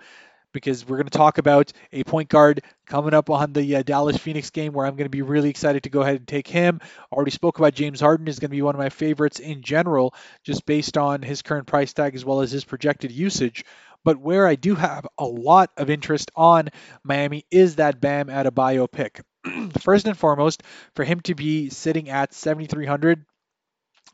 because 0.52 0.86
we're 0.86 0.96
going 0.96 1.08
to 1.08 1.16
talk 1.16 1.38
about 1.38 1.72
a 1.92 2.04
point 2.04 2.28
guard 2.28 2.62
coming 2.86 3.14
up 3.14 3.30
on 3.30 3.52
the 3.52 3.76
uh, 3.76 3.82
Dallas 3.82 4.16
Phoenix 4.16 4.50
game 4.50 4.72
where 4.72 4.86
I'm 4.86 4.96
going 4.96 5.06
to 5.06 5.10
be 5.10 5.22
really 5.22 5.50
excited 5.50 5.82
to 5.84 5.90
go 5.90 6.02
ahead 6.02 6.16
and 6.16 6.28
take 6.28 6.46
him. 6.46 6.80
Already 7.10 7.30
spoke 7.30 7.58
about 7.58 7.74
James 7.74 8.00
Harden 8.00 8.28
is 8.28 8.38
going 8.38 8.50
to 8.50 8.56
be 8.56 8.62
one 8.62 8.74
of 8.74 8.78
my 8.78 8.90
favorites 8.90 9.38
in 9.38 9.62
general, 9.62 10.14
just 10.44 10.66
based 10.66 10.96
on 10.96 11.22
his 11.22 11.42
current 11.42 11.66
price 11.66 11.92
tag 11.92 12.14
as 12.14 12.24
well 12.24 12.40
as 12.40 12.50
his 12.50 12.64
projected 12.64 13.10
usage. 13.10 13.64
But 14.04 14.18
where 14.18 14.46
I 14.46 14.56
do 14.56 14.74
have 14.74 15.06
a 15.18 15.24
lot 15.24 15.70
of 15.76 15.90
interest 15.90 16.30
on 16.34 16.70
Miami 17.04 17.44
is 17.50 17.76
that 17.76 18.00
Bam 18.00 18.26
Adebayo 18.26 18.90
pick. 18.90 19.20
First 19.80 20.06
and 20.06 20.18
foremost, 20.18 20.62
for 20.94 21.04
him 21.04 21.20
to 21.20 21.34
be 21.34 21.70
sitting 21.70 22.08
at 22.08 22.34
7,300 22.34 23.24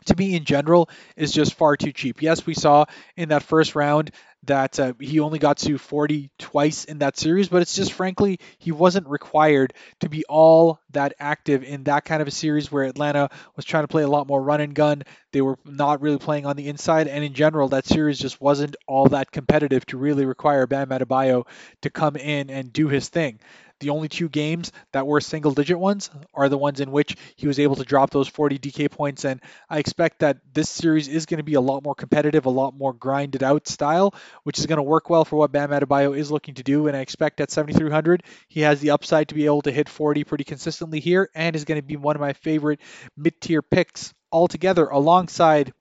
to 0.06 0.16
me 0.16 0.34
in 0.34 0.44
general 0.44 0.88
is 1.16 1.32
just 1.32 1.54
far 1.54 1.76
too 1.76 1.92
cheap. 1.92 2.22
Yes, 2.22 2.46
we 2.46 2.54
saw 2.54 2.86
in 3.16 3.30
that 3.30 3.42
first 3.42 3.74
round 3.74 4.10
that 4.44 4.78
uh, 4.78 4.92
he 5.00 5.20
only 5.20 5.38
got 5.38 5.58
to 5.58 5.78
40 5.78 6.30
twice 6.38 6.84
in 6.84 6.98
that 6.98 7.18
series, 7.18 7.48
but 7.48 7.62
it's 7.62 7.74
just 7.74 7.92
frankly, 7.92 8.40
he 8.58 8.72
wasn't 8.72 9.06
required 9.08 9.74
to 10.00 10.08
be 10.08 10.24
all 10.28 10.80
that 10.90 11.14
active 11.18 11.64
in 11.64 11.84
that 11.84 12.04
kind 12.04 12.22
of 12.22 12.28
a 12.28 12.32
series 12.32 12.70
where 12.70 12.84
Atlanta 12.84 13.30
was 13.56 13.64
trying 13.64 13.84
to 13.84 13.88
play 13.88 14.02
a 14.02 14.08
lot 14.08 14.26
more 14.26 14.42
run 14.42 14.60
and 14.60 14.74
gun. 14.74 15.02
They 15.32 15.42
were 15.42 15.58
not 15.64 16.00
really 16.00 16.18
playing 16.18 16.46
on 16.46 16.56
the 16.56 16.68
inside, 16.68 17.08
and 17.08 17.24
in 17.24 17.34
general, 17.34 17.68
that 17.68 17.86
series 17.86 18.18
just 18.18 18.40
wasn't 18.40 18.76
all 18.86 19.06
that 19.08 19.30
competitive 19.30 19.84
to 19.86 19.98
really 19.98 20.24
require 20.24 20.66
Bam 20.66 20.88
Adebayo 20.88 21.46
to 21.82 21.90
come 21.90 22.16
in 22.16 22.50
and 22.50 22.72
do 22.72 22.88
his 22.88 23.08
thing. 23.08 23.40
The 23.80 23.90
only 23.90 24.08
two 24.08 24.28
games 24.28 24.72
that 24.92 25.06
were 25.06 25.20
single 25.20 25.52
digit 25.52 25.78
ones 25.78 26.10
are 26.34 26.48
the 26.48 26.58
ones 26.58 26.80
in 26.80 26.90
which 26.90 27.16
he 27.36 27.46
was 27.46 27.58
able 27.60 27.76
to 27.76 27.84
drop 27.84 28.10
those 28.10 28.28
40 28.28 28.58
DK 28.58 28.90
points. 28.90 29.24
And 29.24 29.40
I 29.70 29.78
expect 29.78 30.20
that 30.20 30.38
this 30.52 30.68
series 30.68 31.08
is 31.08 31.26
going 31.26 31.38
to 31.38 31.44
be 31.44 31.54
a 31.54 31.60
lot 31.60 31.84
more 31.84 31.94
competitive, 31.94 32.46
a 32.46 32.50
lot 32.50 32.74
more 32.74 32.92
grinded 32.92 33.42
out 33.42 33.68
style, 33.68 34.14
which 34.42 34.58
is 34.58 34.66
going 34.66 34.78
to 34.78 34.82
work 34.82 35.08
well 35.10 35.24
for 35.24 35.36
what 35.36 35.52
Bam 35.52 35.70
Adebayo 35.70 36.16
is 36.16 36.30
looking 36.30 36.54
to 36.54 36.62
do. 36.62 36.88
And 36.88 36.96
I 36.96 37.00
expect 37.00 37.40
at 37.40 37.50
7,300, 37.50 38.24
he 38.48 38.62
has 38.62 38.80
the 38.80 38.90
upside 38.90 39.28
to 39.28 39.34
be 39.34 39.46
able 39.46 39.62
to 39.62 39.72
hit 39.72 39.88
40 39.88 40.24
pretty 40.24 40.44
consistently 40.44 41.00
here 41.00 41.30
and 41.34 41.54
is 41.54 41.64
going 41.64 41.80
to 41.80 41.86
be 41.86 41.96
one 41.96 42.16
of 42.16 42.20
my 42.20 42.32
favorite 42.32 42.80
mid 43.16 43.40
tier 43.40 43.62
picks 43.62 44.12
altogether 44.32 44.86
alongside 44.86 45.72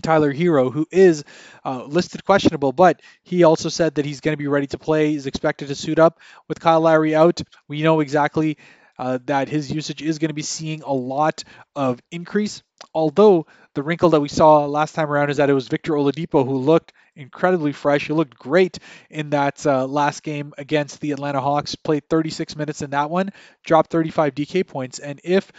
Tyler 0.00 0.32
Herro, 0.32 0.72
who 0.72 0.86
is 0.90 1.24
uh, 1.64 1.84
listed 1.84 2.24
questionable, 2.24 2.72
but 2.72 3.02
he 3.22 3.44
also 3.44 3.68
said 3.68 3.96
that 3.96 4.04
he's 4.04 4.20
going 4.20 4.32
to 4.32 4.38
be 4.38 4.46
ready 4.46 4.66
to 4.68 4.78
play. 4.78 5.10
He's 5.10 5.26
expected 5.26 5.68
to 5.68 5.74
suit 5.74 5.98
up 5.98 6.18
with 6.48 6.60
Kyle 6.60 6.80
Lowry 6.80 7.14
out. 7.14 7.42
We 7.68 7.82
know 7.82 8.00
exactly 8.00 8.56
uh, 8.98 9.18
that 9.26 9.48
his 9.48 9.70
usage 9.70 10.02
is 10.02 10.18
going 10.18 10.28
to 10.28 10.34
be 10.34 10.42
seeing 10.42 10.82
a 10.82 10.92
lot 10.92 11.44
of 11.74 12.00
increase. 12.10 12.62
Although 12.94 13.46
the 13.74 13.82
wrinkle 13.82 14.10
that 14.10 14.20
we 14.20 14.28
saw 14.28 14.66
last 14.66 14.94
time 14.94 15.10
around 15.10 15.30
is 15.30 15.38
that 15.38 15.50
it 15.50 15.54
was 15.54 15.68
Victor 15.68 15.92
Oladipo 15.92 16.44
who 16.44 16.58
looked 16.58 16.92
incredibly 17.16 17.72
fresh. 17.72 18.06
He 18.06 18.12
looked 18.12 18.38
great 18.38 18.78
in 19.10 19.30
that 19.30 19.64
uh, 19.66 19.86
last 19.86 20.22
game 20.22 20.52
against 20.58 21.00
the 21.00 21.12
Atlanta 21.12 21.40
Hawks. 21.40 21.74
Played 21.74 22.08
36 22.08 22.56
minutes 22.56 22.82
in 22.82 22.90
that 22.90 23.10
one, 23.10 23.30
dropped 23.64 23.90
35 23.90 24.34
DK 24.34 24.66
points, 24.66 24.98
and 24.98 25.20
if 25.24 25.50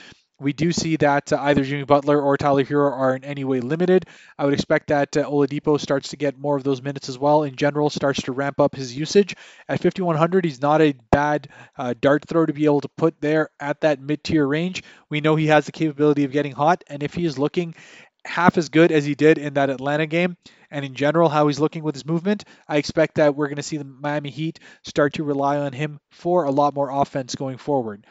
we 0.43 0.53
do 0.53 0.71
see 0.71 0.97
that 0.97 1.31
uh, 1.31 1.37
either 1.41 1.63
Jimmy 1.63 1.85
Butler 1.85 2.21
or 2.21 2.37
Tyler 2.37 2.63
Herro 2.63 2.91
are 2.91 3.15
in 3.15 3.23
any 3.23 3.43
way 3.43 3.61
limited. 3.61 4.05
I 4.37 4.45
would 4.45 4.53
expect 4.53 4.87
that 4.87 5.15
uh, 5.15 5.23
Oladipo 5.23 5.79
starts 5.79 6.09
to 6.09 6.17
get 6.17 6.37
more 6.37 6.57
of 6.57 6.63
those 6.63 6.81
minutes 6.81 7.09
as 7.09 7.17
well. 7.17 7.43
In 7.43 7.55
general, 7.55 7.89
starts 7.89 8.21
to 8.23 8.33
ramp 8.33 8.59
up 8.59 8.75
his 8.75 8.95
usage. 8.95 9.35
At 9.69 9.81
5100, 9.81 10.45
he's 10.45 10.61
not 10.61 10.81
a 10.81 10.93
bad 11.11 11.47
uh, 11.77 11.93
dart 11.99 12.25
throw 12.27 12.45
to 12.45 12.53
be 12.53 12.65
able 12.65 12.81
to 12.81 12.89
put 12.89 13.19
there 13.21 13.49
at 13.59 13.81
that 13.81 14.01
mid-tier 14.01 14.45
range. 14.45 14.83
We 15.09 15.21
know 15.21 15.35
he 15.35 15.47
has 15.47 15.65
the 15.65 15.71
capability 15.71 16.25
of 16.25 16.31
getting 16.31 16.51
hot, 16.51 16.83
and 16.87 17.01
if 17.01 17.13
he 17.13 17.25
is 17.25 17.39
looking 17.39 17.73
half 18.25 18.57
as 18.57 18.69
good 18.69 18.91
as 18.91 19.05
he 19.05 19.15
did 19.15 19.37
in 19.37 19.55
that 19.55 19.69
Atlanta 19.69 20.05
game, 20.05 20.37
and 20.71 20.83
in 20.83 20.95
general 20.95 21.29
how 21.29 21.47
he's 21.47 21.59
looking 21.59 21.83
with 21.83 21.95
his 21.95 22.05
movement, 22.05 22.43
I 22.67 22.77
expect 22.77 23.15
that 23.15 23.35
we're 23.35 23.47
going 23.47 23.57
to 23.57 23.63
see 23.63 23.77
the 23.77 23.83
Miami 23.83 24.29
Heat 24.29 24.59
start 24.83 25.13
to 25.13 25.23
rely 25.23 25.57
on 25.57 25.71
him 25.71 25.99
for 26.11 26.43
a 26.43 26.51
lot 26.51 26.73
more 26.73 26.89
offense 26.89 27.35
going 27.35 27.57
forward 27.57 28.05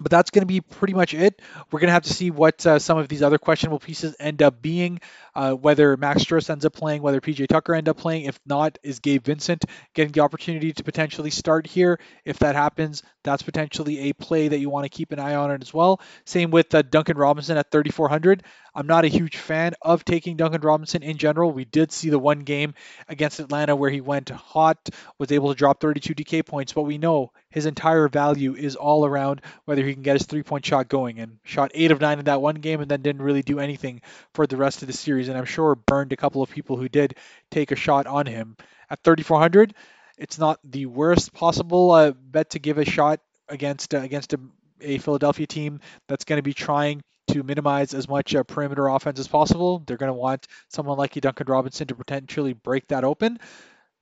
but 0.00 0.10
that's 0.10 0.30
going 0.30 0.42
to 0.42 0.46
be 0.46 0.60
pretty 0.60 0.94
much 0.94 1.14
it. 1.14 1.40
We're 1.70 1.80
going 1.80 1.88
to 1.88 1.92
have 1.92 2.02
to 2.04 2.12
see 2.12 2.30
what 2.30 2.64
uh, 2.66 2.78
some 2.78 2.98
of 2.98 3.08
these 3.08 3.22
other 3.22 3.38
questionable 3.38 3.78
pieces 3.78 4.16
end 4.18 4.42
up 4.42 4.60
being, 4.60 5.00
uh, 5.34 5.52
whether 5.52 5.96
Max 5.96 6.24
Strus 6.24 6.50
ends 6.50 6.64
up 6.64 6.72
playing, 6.72 7.02
whether 7.02 7.20
PJ 7.20 7.46
Tucker 7.46 7.74
end 7.74 7.88
up 7.88 7.96
playing. 7.96 8.24
If 8.24 8.38
not, 8.44 8.78
is 8.82 8.98
Gabe 8.98 9.24
Vincent 9.24 9.64
getting 9.94 10.12
the 10.12 10.20
opportunity 10.20 10.72
to 10.72 10.82
potentially 10.82 11.30
start 11.30 11.66
here? 11.66 12.00
If 12.24 12.40
that 12.40 12.56
happens, 12.56 13.02
that's 13.22 13.42
potentially 13.42 14.10
a 14.10 14.12
play 14.14 14.48
that 14.48 14.58
you 14.58 14.68
want 14.68 14.84
to 14.84 14.88
keep 14.88 15.12
an 15.12 15.20
eye 15.20 15.36
on 15.36 15.52
it 15.52 15.62
as 15.62 15.72
well. 15.72 16.00
Same 16.24 16.50
with 16.50 16.74
uh, 16.74 16.82
Duncan 16.82 17.16
Robinson 17.16 17.56
at 17.56 17.70
3,400. 17.70 18.42
I'm 18.74 18.86
not 18.88 19.04
a 19.04 19.08
huge 19.08 19.36
fan 19.36 19.74
of 19.80 20.04
taking 20.04 20.36
Duncan 20.36 20.60
Robinson 20.60 21.04
in 21.04 21.16
general. 21.16 21.52
We 21.52 21.64
did 21.64 21.92
see 21.92 22.10
the 22.10 22.18
one 22.18 22.40
game 22.40 22.74
against 23.08 23.38
Atlanta 23.38 23.76
where 23.76 23.90
he 23.90 24.00
went 24.00 24.30
hot, 24.30 24.88
was 25.18 25.30
able 25.30 25.50
to 25.50 25.54
drop 25.54 25.80
32 25.80 26.14
DK 26.14 26.44
points, 26.44 26.72
but 26.72 26.82
we 26.82 26.98
know 26.98 27.30
his 27.54 27.66
entire 27.66 28.08
value 28.08 28.56
is 28.56 28.74
all 28.74 29.06
around 29.06 29.40
whether 29.64 29.84
he 29.84 29.94
can 29.94 30.02
get 30.02 30.16
his 30.16 30.26
three 30.26 30.42
point 30.42 30.66
shot 30.66 30.88
going 30.88 31.20
and 31.20 31.38
shot 31.44 31.70
eight 31.72 31.92
of 31.92 32.00
nine 32.00 32.18
in 32.18 32.24
that 32.24 32.42
one 32.42 32.56
game 32.56 32.80
and 32.80 32.90
then 32.90 33.00
didn't 33.00 33.22
really 33.22 33.42
do 33.42 33.60
anything 33.60 34.02
for 34.34 34.44
the 34.44 34.56
rest 34.56 34.82
of 34.82 34.88
the 34.88 34.92
series. 34.92 35.28
And 35.28 35.38
I'm 35.38 35.44
sure 35.44 35.76
burned 35.76 36.12
a 36.12 36.16
couple 36.16 36.42
of 36.42 36.50
people 36.50 36.76
who 36.76 36.88
did 36.88 37.14
take 37.52 37.70
a 37.70 37.76
shot 37.76 38.08
on 38.08 38.26
him. 38.26 38.56
At 38.90 39.04
3,400, 39.04 39.72
it's 40.18 40.36
not 40.36 40.58
the 40.64 40.86
worst 40.86 41.32
possible 41.32 41.92
uh, 41.92 42.10
bet 42.10 42.50
to 42.50 42.58
give 42.58 42.78
a 42.78 42.84
shot 42.84 43.20
against 43.48 43.94
uh, 43.94 43.98
against 43.98 44.32
a, 44.32 44.40
a 44.80 44.98
Philadelphia 44.98 45.46
team 45.46 45.78
that's 46.08 46.24
going 46.24 46.38
to 46.38 46.42
be 46.42 46.54
trying 46.54 47.04
to 47.28 47.44
minimize 47.44 47.94
as 47.94 48.08
much 48.08 48.34
uh, 48.34 48.42
perimeter 48.42 48.88
offense 48.88 49.20
as 49.20 49.28
possible. 49.28 49.80
They're 49.86 49.96
going 49.96 50.08
to 50.08 50.12
want 50.12 50.48
someone 50.70 50.98
like 50.98 51.12
Duncan 51.12 51.46
Robinson 51.46 51.86
to 51.86 51.94
potentially 51.94 52.52
break 52.52 52.88
that 52.88 53.04
open. 53.04 53.38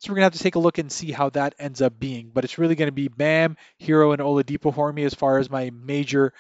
So 0.02 0.10
we're 0.10 0.16
going 0.16 0.22
to 0.22 0.26
have 0.26 0.38
to 0.38 0.42
take 0.42 0.56
a 0.56 0.58
look 0.58 0.78
and 0.78 0.90
see 0.90 1.12
how 1.12 1.30
that 1.30 1.54
ends 1.60 1.80
up 1.80 1.96
being. 1.96 2.32
But 2.34 2.42
it's 2.42 2.58
really 2.58 2.74
going 2.74 2.88
to 2.88 2.92
be 2.92 3.06
Bam, 3.06 3.56
Herro, 3.80 4.12
and 4.12 4.20
Oladipo 4.20 4.74
for 4.74 4.92
me 4.92 5.04
as 5.04 5.14
far 5.14 5.38
as 5.38 5.48
my 5.48 5.70
major 5.70 6.32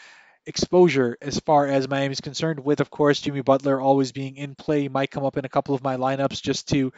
exposure 0.46 1.16
as 1.22 1.38
far 1.38 1.68
as 1.68 1.88
Miami 1.88 2.10
is 2.10 2.20
concerned, 2.20 2.58
with, 2.58 2.80
of 2.80 2.90
course, 2.90 3.20
Jimmy 3.20 3.40
Butler 3.42 3.80
always 3.80 4.10
being 4.10 4.36
in 4.36 4.56
play. 4.56 4.88
Might 4.88 5.12
come 5.12 5.24
up 5.24 5.36
in 5.36 5.44
a 5.44 5.48
couple 5.48 5.76
of 5.76 5.82
my 5.84 5.96
lineups 5.96 6.42
just 6.42 6.70
to 6.70 6.92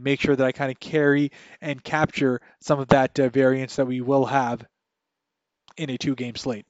make 0.00 0.18
sure 0.18 0.34
that 0.34 0.46
I 0.46 0.52
kind 0.52 0.70
of 0.70 0.80
carry 0.80 1.32
and 1.60 1.84
capture 1.84 2.40
some 2.60 2.80
of 2.80 2.88
that 2.88 3.20
uh, 3.20 3.28
variance 3.28 3.76
that 3.76 3.86
we 3.86 4.00
will 4.00 4.24
have 4.24 4.64
in 5.76 5.90
a 5.90 5.98
two 5.98 6.14
game 6.14 6.36
slate. 6.36 6.64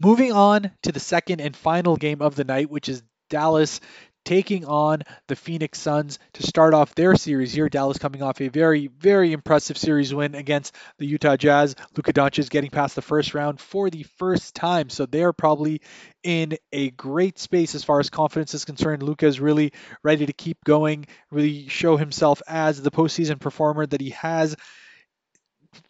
Moving 0.00 0.32
on 0.32 0.70
to 0.84 0.92
the 0.92 1.00
second 1.00 1.42
and 1.42 1.54
final 1.54 1.96
game 1.96 2.22
of 2.22 2.36
the 2.36 2.44
night, 2.44 2.70
which 2.70 2.88
is 2.88 3.02
Dallas 3.28 3.80
taking 4.28 4.66
on 4.66 5.00
the 5.28 5.34
Phoenix 5.34 5.80
Suns 5.80 6.18
to 6.34 6.42
start 6.42 6.74
off 6.74 6.94
their 6.94 7.16
series 7.16 7.50
here. 7.50 7.70
Dallas 7.70 7.96
coming 7.96 8.22
off 8.22 8.42
a 8.42 8.48
very, 8.48 8.88
very 8.88 9.32
impressive 9.32 9.78
series 9.78 10.12
win 10.12 10.34
against 10.34 10.74
the 10.98 11.06
Utah 11.06 11.38
Jazz. 11.38 11.74
Luka 11.96 12.12
Doncic 12.12 12.50
getting 12.50 12.68
past 12.68 12.94
the 12.94 13.00
first 13.00 13.32
round 13.32 13.58
for 13.58 13.88
the 13.88 14.02
first 14.18 14.54
time. 14.54 14.90
So 14.90 15.06
they're 15.06 15.32
probably 15.32 15.80
in 16.22 16.58
a 16.72 16.90
great 16.90 17.38
space 17.38 17.74
as 17.74 17.84
far 17.84 18.00
as 18.00 18.10
confidence 18.10 18.52
is 18.52 18.66
concerned. 18.66 19.02
Luka 19.02 19.24
is 19.24 19.40
really 19.40 19.72
ready 20.02 20.26
to 20.26 20.34
keep 20.34 20.62
going, 20.62 21.06
really 21.30 21.66
show 21.68 21.96
himself 21.96 22.42
as 22.46 22.82
the 22.82 22.90
postseason 22.90 23.40
performer 23.40 23.86
that 23.86 24.02
he 24.02 24.10
has 24.10 24.56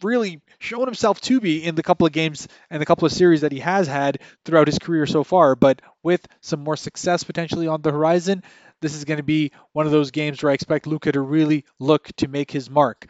really 0.03 0.41
shown 0.59 0.85
himself 0.85 1.21
to 1.21 1.39
be 1.39 1.63
in 1.63 1.75
the 1.75 1.83
couple 1.83 2.07
of 2.07 2.13
games 2.13 2.47
and 2.69 2.81
the 2.81 2.85
couple 2.85 3.05
of 3.05 3.11
series 3.11 3.41
that 3.41 3.51
he 3.51 3.59
has 3.59 3.87
had 3.87 4.19
throughout 4.45 4.67
his 4.67 4.79
career 4.79 5.05
so 5.05 5.23
far. 5.23 5.55
But 5.55 5.81
with 6.03 6.25
some 6.41 6.63
more 6.63 6.77
success 6.77 7.23
potentially 7.23 7.67
on 7.67 7.81
the 7.81 7.91
horizon, 7.91 8.43
this 8.81 8.95
is 8.95 9.05
going 9.05 9.17
to 9.17 9.23
be 9.23 9.51
one 9.73 9.85
of 9.85 9.91
those 9.91 10.11
games 10.11 10.41
where 10.41 10.51
I 10.51 10.53
expect 10.53 10.87
Luka 10.87 11.11
to 11.11 11.21
really 11.21 11.65
look 11.79 12.07
to 12.17 12.27
make 12.27 12.51
his 12.51 12.69
mark. 12.69 13.07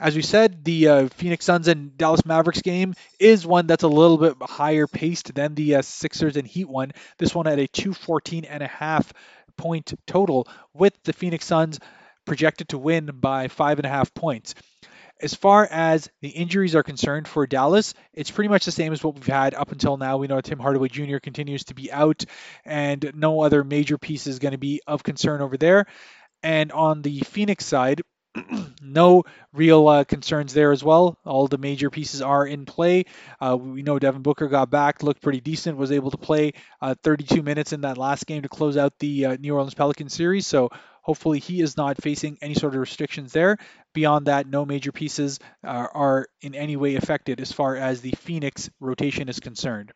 As 0.00 0.14
we 0.14 0.22
said, 0.22 0.64
the 0.64 0.88
uh, 0.88 1.08
Phoenix 1.08 1.44
Suns 1.44 1.66
and 1.66 1.96
Dallas 1.96 2.24
Mavericks 2.24 2.62
game 2.62 2.94
is 3.18 3.44
one 3.44 3.66
that's 3.66 3.82
a 3.82 3.88
little 3.88 4.16
bit 4.16 4.36
higher 4.40 4.86
paced 4.86 5.34
than 5.34 5.56
the 5.56 5.76
uh, 5.76 5.82
Sixers 5.82 6.36
and 6.36 6.46
Heat 6.46 6.68
one. 6.68 6.92
This 7.18 7.34
one 7.34 7.48
at 7.48 7.58
a 7.58 7.66
214 7.66 8.44
and 8.44 8.62
a 8.62 8.68
half 8.68 9.12
point 9.56 9.92
total, 10.06 10.46
with 10.72 10.94
the 11.02 11.12
Phoenix 11.12 11.46
Suns 11.46 11.80
projected 12.24 12.68
to 12.68 12.78
win 12.78 13.10
by 13.14 13.48
five 13.48 13.80
and 13.80 13.86
a 13.86 13.90
half 13.90 14.14
points. 14.14 14.54
As 15.20 15.34
far 15.34 15.66
as 15.70 16.08
the 16.20 16.28
injuries 16.28 16.76
are 16.76 16.82
concerned 16.82 17.26
for 17.26 17.46
Dallas, 17.46 17.94
it's 18.12 18.30
pretty 18.30 18.48
much 18.48 18.64
the 18.64 18.72
same 18.72 18.92
as 18.92 19.02
what 19.02 19.14
we've 19.16 19.26
had 19.26 19.54
up 19.54 19.72
until 19.72 19.96
now. 19.96 20.18
We 20.18 20.28
know 20.28 20.40
Tim 20.40 20.60
Hardaway 20.60 20.88
Jr. 20.88 21.18
continues 21.18 21.64
to 21.64 21.74
be 21.74 21.90
out, 21.90 22.24
and 22.64 23.12
no 23.14 23.40
other 23.40 23.64
major 23.64 23.98
piece 23.98 24.26
is 24.26 24.38
going 24.38 24.52
to 24.52 24.58
be 24.58 24.80
of 24.86 25.02
concern 25.02 25.40
over 25.40 25.56
there. 25.56 25.86
And 26.42 26.70
on 26.70 27.02
the 27.02 27.20
Phoenix 27.20 27.66
side, 27.66 28.02
no 28.82 29.24
real 29.52 29.88
uh, 29.88 30.04
concerns 30.04 30.54
there 30.54 30.72
as 30.72 30.84
well. 30.84 31.18
All 31.24 31.48
the 31.48 31.58
major 31.58 31.90
pieces 31.90 32.22
are 32.22 32.46
in 32.46 32.64
play. 32.64 33.04
Uh, 33.40 33.56
we 33.56 33.82
know 33.82 33.98
Devin 33.98 34.22
Booker 34.22 34.48
got 34.48 34.70
back, 34.70 35.02
looked 35.02 35.22
pretty 35.22 35.40
decent, 35.40 35.76
was 35.76 35.92
able 35.92 36.10
to 36.10 36.18
play 36.18 36.52
uh, 36.80 36.94
32 37.02 37.42
minutes 37.42 37.72
in 37.72 37.82
that 37.82 37.98
last 37.98 38.26
game 38.26 38.42
to 38.42 38.48
close 38.48 38.76
out 38.76 38.92
the 38.98 39.26
uh, 39.26 39.36
New 39.40 39.54
Orleans 39.54 39.74
Pelicans 39.74 40.14
series. 40.14 40.46
So 40.46 40.70
Hopefully, 41.08 41.38
he 41.38 41.62
is 41.62 41.78
not 41.78 42.02
facing 42.02 42.36
any 42.42 42.52
sort 42.52 42.74
of 42.74 42.80
restrictions 42.80 43.32
there. 43.32 43.56
Beyond 43.94 44.26
that, 44.26 44.46
no 44.46 44.66
major 44.66 44.92
pieces 44.92 45.40
uh, 45.64 45.86
are 45.94 46.26
in 46.42 46.54
any 46.54 46.76
way 46.76 46.96
affected 46.96 47.40
as 47.40 47.50
far 47.50 47.76
as 47.76 48.02
the 48.02 48.10
Phoenix 48.10 48.68
rotation 48.78 49.30
is 49.30 49.40
concerned. 49.40 49.90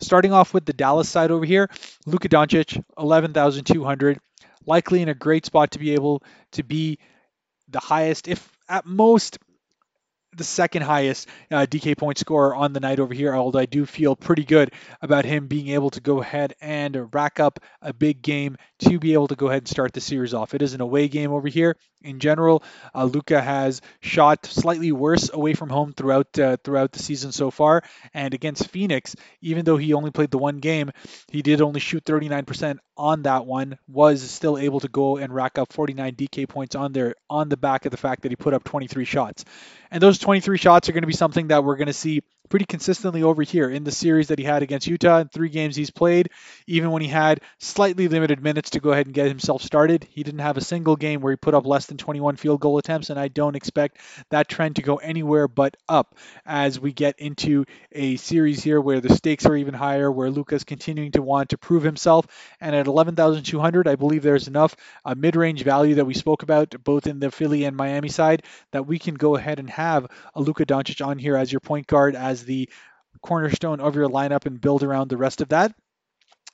Starting 0.00 0.32
off 0.32 0.52
with 0.52 0.64
the 0.64 0.72
Dallas 0.72 1.08
side 1.08 1.30
over 1.30 1.44
here, 1.44 1.70
Luka 2.06 2.28
Doncic, 2.28 2.82
11,200, 2.98 4.18
likely 4.66 5.00
in 5.00 5.08
a 5.08 5.14
great 5.14 5.46
spot 5.46 5.70
to 5.70 5.78
be 5.78 5.92
able 5.94 6.24
to 6.50 6.64
be 6.64 6.98
the 7.68 7.78
highest, 7.78 8.26
if 8.26 8.50
at 8.68 8.84
most 8.84 9.38
the 10.36 10.44
second 10.44 10.82
highest 10.82 11.28
uh, 11.50 11.66
DK 11.68 11.96
point 11.96 12.18
scorer 12.18 12.54
on 12.54 12.72
the 12.72 12.80
night 12.80 13.00
over 13.00 13.14
here, 13.14 13.34
although 13.34 13.58
I 13.58 13.66
do 13.66 13.86
feel 13.86 14.14
pretty 14.14 14.44
good 14.44 14.72
about 15.00 15.24
him 15.24 15.46
being 15.46 15.68
able 15.68 15.90
to 15.90 16.00
go 16.00 16.20
ahead 16.20 16.54
and 16.60 17.12
rack 17.14 17.40
up 17.40 17.60
a 17.82 17.92
big 17.92 18.22
game 18.22 18.56
to 18.80 18.98
be 18.98 19.14
able 19.14 19.28
to 19.28 19.36
go 19.36 19.48
ahead 19.48 19.62
and 19.62 19.68
start 19.68 19.92
the 19.92 20.00
series 20.00 20.34
off. 20.34 20.54
It 20.54 20.62
is 20.62 20.74
an 20.74 20.80
away 20.80 21.08
game 21.08 21.32
over 21.32 21.48
here. 21.48 21.76
In 22.02 22.20
general, 22.20 22.62
uh, 22.94 23.04
Luka 23.04 23.40
has 23.40 23.80
shot 24.00 24.46
slightly 24.46 24.92
worse 24.92 25.30
away 25.32 25.54
from 25.54 25.68
home 25.68 25.92
throughout 25.92 26.38
uh, 26.38 26.56
throughout 26.62 26.92
the 26.92 27.00
season 27.00 27.32
so 27.32 27.50
far, 27.50 27.82
and 28.14 28.34
against 28.34 28.68
Phoenix, 28.68 29.16
even 29.40 29.64
though 29.64 29.76
he 29.76 29.94
only 29.94 30.12
played 30.12 30.30
the 30.30 30.38
one 30.38 30.58
game, 30.58 30.92
he 31.32 31.42
did 31.42 31.60
only 31.60 31.80
shoot 31.80 32.04
39% 32.04 32.78
on 32.96 33.22
that 33.22 33.46
one. 33.46 33.78
Was 33.88 34.22
still 34.30 34.58
able 34.58 34.78
to 34.80 34.88
go 34.88 35.16
and 35.16 35.34
rack 35.34 35.58
up 35.58 35.72
49 35.72 36.14
DK 36.14 36.48
points 36.48 36.76
on 36.76 36.92
there 36.92 37.16
on 37.28 37.48
the 37.48 37.56
back 37.56 37.84
of 37.84 37.90
the 37.90 37.96
fact 37.96 38.22
that 38.22 38.30
he 38.30 38.36
put 38.36 38.54
up 38.54 38.62
23 38.62 39.04
shots. 39.04 39.44
And 39.90 40.02
those 40.02 40.18
23 40.18 40.58
shots 40.58 40.88
are 40.88 40.92
going 40.92 41.02
to 41.02 41.08
be 41.08 41.14
something 41.14 41.48
that 41.48 41.64
we're 41.64 41.76
going 41.76 41.86
to 41.86 41.92
see 41.92 42.22
pretty 42.48 42.64
consistently 42.64 43.22
over 43.22 43.42
here 43.42 43.68
in 43.68 43.84
the 43.84 43.92
series 43.92 44.28
that 44.28 44.38
he 44.38 44.44
had 44.44 44.62
against 44.62 44.86
Utah 44.86 45.18
in 45.18 45.28
three 45.28 45.48
games 45.48 45.76
he's 45.76 45.90
played. 45.90 46.30
Even 46.66 46.90
when 46.90 47.02
he 47.02 47.08
had 47.08 47.40
slightly 47.58 48.08
limited 48.08 48.42
minutes 48.42 48.70
to 48.70 48.80
go 48.80 48.92
ahead 48.92 49.06
and 49.06 49.14
get 49.14 49.28
himself 49.28 49.62
started, 49.62 50.06
he 50.10 50.22
didn't 50.22 50.40
have 50.40 50.56
a 50.56 50.62
single 50.62 50.96
game 50.96 51.20
where 51.20 51.32
he 51.32 51.36
put 51.36 51.54
up 51.54 51.66
less 51.66 51.86
than 51.86 51.96
21 51.96 52.36
field 52.36 52.60
goal 52.60 52.78
attempts, 52.78 53.10
and 53.10 53.18
I 53.18 53.28
don't 53.28 53.56
expect 53.56 53.98
that 54.30 54.48
trend 54.48 54.76
to 54.76 54.82
go 54.82 54.96
anywhere 54.96 55.48
but 55.48 55.76
up 55.88 56.14
as 56.46 56.80
we 56.80 56.92
get 56.92 57.18
into 57.18 57.64
a 57.92 58.16
series 58.16 58.62
here 58.62 58.80
where 58.80 59.00
the 59.00 59.14
stakes 59.14 59.46
are 59.46 59.56
even 59.56 59.74
higher, 59.74 60.10
where 60.10 60.30
Luka's 60.30 60.64
continuing 60.64 61.12
to 61.12 61.22
want 61.22 61.50
to 61.50 61.58
prove 61.58 61.82
himself. 61.82 62.26
And 62.60 62.74
at 62.74 62.86
11,200, 62.86 63.88
I 63.88 63.96
believe 63.96 64.22
there's 64.22 64.48
enough 64.48 64.76
uh, 65.04 65.14
mid-range 65.14 65.62
value 65.62 65.96
that 65.96 66.04
we 66.04 66.14
spoke 66.14 66.42
about 66.42 66.74
both 66.84 67.06
in 67.06 67.20
the 67.20 67.30
Philly 67.30 67.64
and 67.64 67.76
Miami 67.76 68.08
side 68.08 68.42
that 68.72 68.86
we 68.86 68.98
can 68.98 69.14
go 69.14 69.36
ahead 69.36 69.58
and 69.58 69.70
have 69.70 70.06
a 70.34 70.40
Luka 70.40 70.66
Doncic 70.66 71.04
on 71.04 71.18
here 71.18 71.36
as 71.36 71.52
your 71.52 71.60
point 71.60 71.86
guard 71.86 72.14
as 72.14 72.37
as 72.38 72.44
the 72.44 72.68
cornerstone 73.22 73.80
of 73.80 73.96
your 73.96 74.08
lineup 74.08 74.46
and 74.46 74.60
build 74.60 74.82
around 74.82 75.08
the 75.08 75.16
rest 75.16 75.40
of 75.40 75.48
that. 75.48 75.74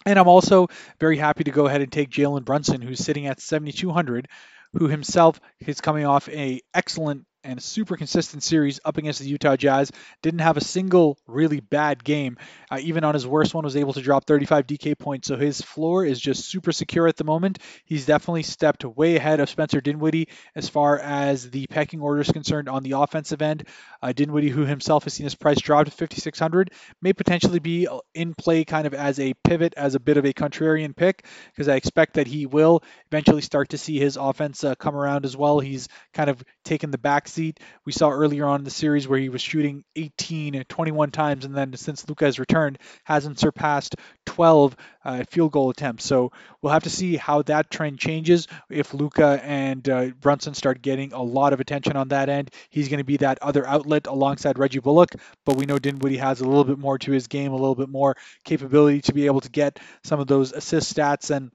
And 0.06 0.18
I'm 0.18 0.28
also 0.28 0.68
very 1.00 1.16
happy 1.16 1.44
to 1.44 1.50
go 1.50 1.66
ahead 1.66 1.80
and 1.80 1.90
take 1.90 2.10
Jalen 2.10 2.44
Brunson, 2.44 2.82
who's 2.82 3.00
sitting 3.00 3.26
at 3.26 3.40
7,200, 3.40 4.28
who 4.74 4.88
himself 4.88 5.40
is 5.60 5.80
coming 5.80 6.04
off 6.04 6.28
a 6.28 6.60
excellent 6.74 7.26
and 7.44 7.62
super 7.62 7.96
consistent 7.96 8.42
series 8.42 8.80
up 8.84 8.96
against 8.96 9.20
the 9.20 9.28
Utah 9.28 9.56
Jazz. 9.56 9.92
Didn't 10.22 10.40
have 10.40 10.56
a 10.56 10.64
single 10.64 11.18
really 11.26 11.60
bad 11.60 12.02
game. 12.02 12.38
Uh, 12.70 12.78
even 12.80 13.04
on 13.04 13.14
his 13.14 13.26
worst 13.26 13.54
one, 13.54 13.64
was 13.64 13.76
able 13.76 13.92
to 13.92 14.00
drop 14.00 14.26
35 14.26 14.66
DK 14.66 14.98
points. 14.98 15.28
So 15.28 15.36
his 15.36 15.60
floor 15.60 16.04
is 16.04 16.20
just 16.20 16.48
super 16.48 16.72
secure 16.72 17.06
at 17.06 17.16
the 17.16 17.24
moment. 17.24 17.58
He's 17.84 18.06
definitely 18.06 18.42
stepped 18.42 18.84
way 18.84 19.16
ahead 19.16 19.40
of 19.40 19.48
Spencer 19.48 19.80
Dinwiddie 19.80 20.28
as 20.54 20.68
far 20.68 20.98
as 20.98 21.50
the 21.50 21.66
pecking 21.68 22.00
order 22.00 22.20
is 22.20 22.30
concerned 22.30 22.68
on 22.68 22.82
the 22.82 22.92
offensive 22.92 23.42
end. 23.42 23.68
Uh, 24.02 24.12
Dinwiddie, 24.12 24.50
who 24.50 24.64
himself 24.64 25.04
has 25.04 25.14
seen 25.14 25.24
his 25.24 25.34
price 25.34 25.60
drop 25.60 25.84
to 25.86 25.90
5,600, 25.90 26.70
may 27.00 27.12
potentially 27.12 27.58
be 27.58 27.88
in 28.14 28.34
play 28.34 28.64
kind 28.64 28.86
of 28.86 28.94
as 28.94 29.20
a 29.20 29.34
pivot, 29.44 29.74
as 29.76 29.94
a 29.94 30.00
bit 30.00 30.16
of 30.16 30.24
a 30.24 30.32
contrarian 30.32 30.94
pick, 30.94 31.26
because 31.52 31.68
I 31.68 31.76
expect 31.76 32.14
that 32.14 32.26
he 32.26 32.46
will 32.46 32.82
eventually 33.10 33.42
start 33.42 33.70
to 33.70 33.78
see 33.78 33.98
his 33.98 34.16
offense 34.16 34.64
uh, 34.64 34.74
come 34.74 34.96
around 34.96 35.24
as 35.24 35.36
well. 35.36 35.60
He's 35.60 35.88
kind 36.12 36.30
of 36.30 36.42
taken 36.64 36.90
the 36.90 36.98
back 36.98 37.28
seat. 37.34 37.60
We 37.84 37.92
saw 37.92 38.10
earlier 38.10 38.46
on 38.46 38.60
in 38.60 38.64
the 38.64 38.70
series 38.70 39.06
where 39.06 39.18
he 39.18 39.28
was 39.28 39.42
shooting 39.42 39.84
18, 39.96 40.64
21 40.68 41.10
times, 41.10 41.44
and 41.44 41.54
then 41.54 41.74
since 41.76 42.08
Luka 42.08 42.24
has 42.24 42.38
returned, 42.38 42.78
hasn't 43.04 43.38
surpassed 43.38 43.96
12 44.26 44.76
uh, 45.04 45.24
field 45.24 45.52
goal 45.52 45.70
attempts. 45.70 46.04
So 46.04 46.32
we'll 46.62 46.72
have 46.72 46.84
to 46.84 46.90
see 46.90 47.16
how 47.16 47.42
that 47.42 47.70
trend 47.70 47.98
changes 47.98 48.48
if 48.70 48.94
Luka 48.94 49.40
and 49.42 49.88
uh, 49.88 50.06
Brunson 50.20 50.54
start 50.54 50.82
getting 50.82 51.12
a 51.12 51.22
lot 51.22 51.52
of 51.52 51.60
attention 51.60 51.96
on 51.96 52.08
that 52.08 52.28
end. 52.28 52.50
He's 52.70 52.88
going 52.88 52.98
to 52.98 53.04
be 53.04 53.18
that 53.18 53.38
other 53.42 53.66
outlet 53.66 54.06
alongside 54.06 54.58
Reggie 54.58 54.80
Bullock, 54.80 55.14
but 55.44 55.56
we 55.56 55.66
know 55.66 55.78
Dinwiddie 55.78 56.18
has 56.18 56.40
a 56.40 56.46
little 56.46 56.64
bit 56.64 56.78
more 56.78 56.98
to 56.98 57.12
his 57.12 57.26
game, 57.26 57.52
a 57.52 57.56
little 57.56 57.74
bit 57.74 57.88
more 57.88 58.16
capability 58.44 59.02
to 59.02 59.12
be 59.12 59.26
able 59.26 59.40
to 59.40 59.50
get 59.50 59.78
some 60.04 60.20
of 60.20 60.26
those 60.26 60.52
assist 60.52 60.94
stats 60.94 61.34
and 61.34 61.50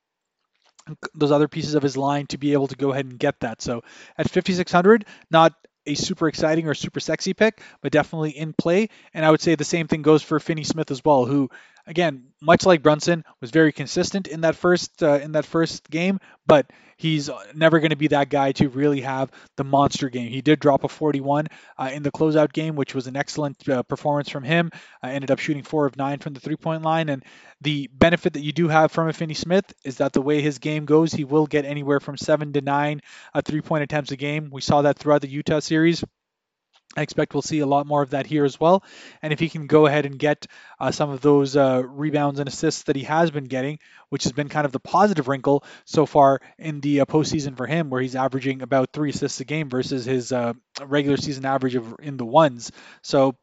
those 1.13 1.31
other 1.31 1.47
pieces 1.47 1.75
of 1.75 1.83
his 1.83 1.97
line 1.97 2.27
to 2.27 2.37
be 2.37 2.53
able 2.53 2.67
to 2.67 2.75
go 2.75 2.91
ahead 2.91 3.05
and 3.05 3.19
get 3.19 3.39
that. 3.41 3.61
So 3.61 3.83
at 4.17 4.29
5600, 4.29 5.05
not 5.29 5.53
a 5.85 5.95
super 5.95 6.27
exciting 6.27 6.67
or 6.67 6.73
super 6.73 6.99
sexy 6.99 7.33
pick, 7.33 7.61
but 7.81 7.91
definitely 7.91 8.31
in 8.31 8.53
play. 8.53 8.89
And 9.13 9.25
I 9.25 9.31
would 9.31 9.41
say 9.41 9.55
the 9.55 9.63
same 9.63 9.87
thing 9.87 10.01
goes 10.01 10.21
for 10.21 10.39
Finney 10.39 10.63
Smith 10.63 10.91
as 10.91 11.03
well, 11.03 11.25
who 11.25 11.49
again, 11.89 12.27
much 12.39 12.65
like 12.65 12.83
Brunson, 12.83 13.25
was 13.41 13.51
very 13.51 13.73
consistent 13.73 14.27
in 14.27 14.41
that 14.41 14.55
first 14.55 15.03
uh, 15.03 15.19
in 15.21 15.33
that 15.33 15.45
first 15.45 15.89
game, 15.89 16.19
but 16.47 16.71
he's 16.95 17.29
never 17.55 17.79
going 17.79 17.89
to 17.89 17.95
be 17.95 18.07
that 18.09 18.29
guy 18.29 18.51
to 18.51 18.69
really 18.69 19.01
have 19.01 19.31
the 19.57 19.63
monster 19.63 20.09
game. 20.09 20.29
He 20.29 20.41
did 20.41 20.59
drop 20.59 20.83
a 20.83 20.87
41 20.87 21.47
uh, 21.77 21.89
in 21.91 22.03
the 22.03 22.11
closeout 22.11 22.53
game, 22.53 22.75
which 22.75 22.93
was 22.93 23.07
an 23.07 23.15
excellent 23.15 23.67
uh, 23.67 23.83
performance 23.83 24.29
from 24.29 24.43
him. 24.43 24.69
Uh, 25.03 25.07
ended 25.07 25.31
up 25.31 25.39
shooting 25.39 25.63
four 25.63 25.85
of 25.87 25.97
nine 25.97 26.19
from 26.19 26.33
the 26.33 26.39
three 26.39 26.55
point 26.55 26.83
line, 26.83 27.09
and 27.09 27.25
the 27.61 27.89
benefit 27.91 28.33
that 28.33 28.41
you 28.43 28.53
do 28.53 28.67
have 28.67 28.91
from 28.91 29.11
Finney 29.11 29.33
Smith 29.33 29.73
is 29.83 29.97
that 29.97 30.13
the 30.13 30.21
way 30.21 30.41
his 30.41 30.59
game 30.59 30.85
goes, 30.85 31.11
he 31.11 31.23
will 31.23 31.47
get 31.47 31.65
anywhere 31.65 31.99
from 31.99 32.15
seven 32.17 32.53
to 32.53 32.61
nine 32.61 33.01
uh, 33.33 33.41
three 33.41 33.61
point 33.61 33.83
attempts 33.83 34.11
a 34.11 34.17
game. 34.17 34.49
We 34.51 34.61
saw 34.61 34.83
that 34.83 34.99
throughout 34.99 35.21
the 35.21 35.29
Utah 35.29 35.59
series. 35.59 36.03
I 36.97 37.03
expect 37.03 37.35
we'll 37.35 37.43
see 37.43 37.59
a 37.59 37.67
lot 37.67 37.85
more 37.85 38.01
of 38.01 38.11
that 38.11 38.25
here 38.25 38.45
as 38.45 38.59
well. 38.59 38.83
And 39.21 39.31
if 39.31 39.39
he 39.39 39.47
can 39.47 39.67
go 39.67 39.85
ahead 39.85 40.07
and 40.07 40.17
get 40.17 40.47
uh, 40.79 40.89
some 40.89 41.11
of 41.11 41.21
those 41.21 41.55
uh, 41.55 41.83
rebounds 41.85 42.39
and 42.39 42.49
assists 42.49 42.83
that 42.83 42.95
he 42.95 43.03
has 43.03 43.29
been 43.29 43.43
getting, 43.43 43.77
which 44.09 44.23
has 44.23 44.33
been 44.33 44.49
kind 44.49 44.65
of 44.65 44.71
the 44.71 44.79
positive 44.79 45.27
wrinkle 45.27 45.63
so 45.85 46.07
far 46.07 46.41
in 46.57 46.81
the 46.81 47.01
uh, 47.01 47.05
postseason 47.05 47.55
for 47.55 47.67
him, 47.67 47.91
where 47.91 48.01
he's 48.01 48.15
averaging 48.15 48.63
about 48.63 48.89
three 48.91 49.11
assists 49.11 49.39
a 49.39 49.45
game 49.45 49.69
versus 49.69 50.03
his 50.03 50.31
uh, 50.31 50.53
regular 50.83 51.17
season 51.17 51.45
average 51.45 51.75
of 51.75 51.95
in 51.99 52.17
the 52.17 52.25
ones. 52.25 52.71
So 53.03 53.35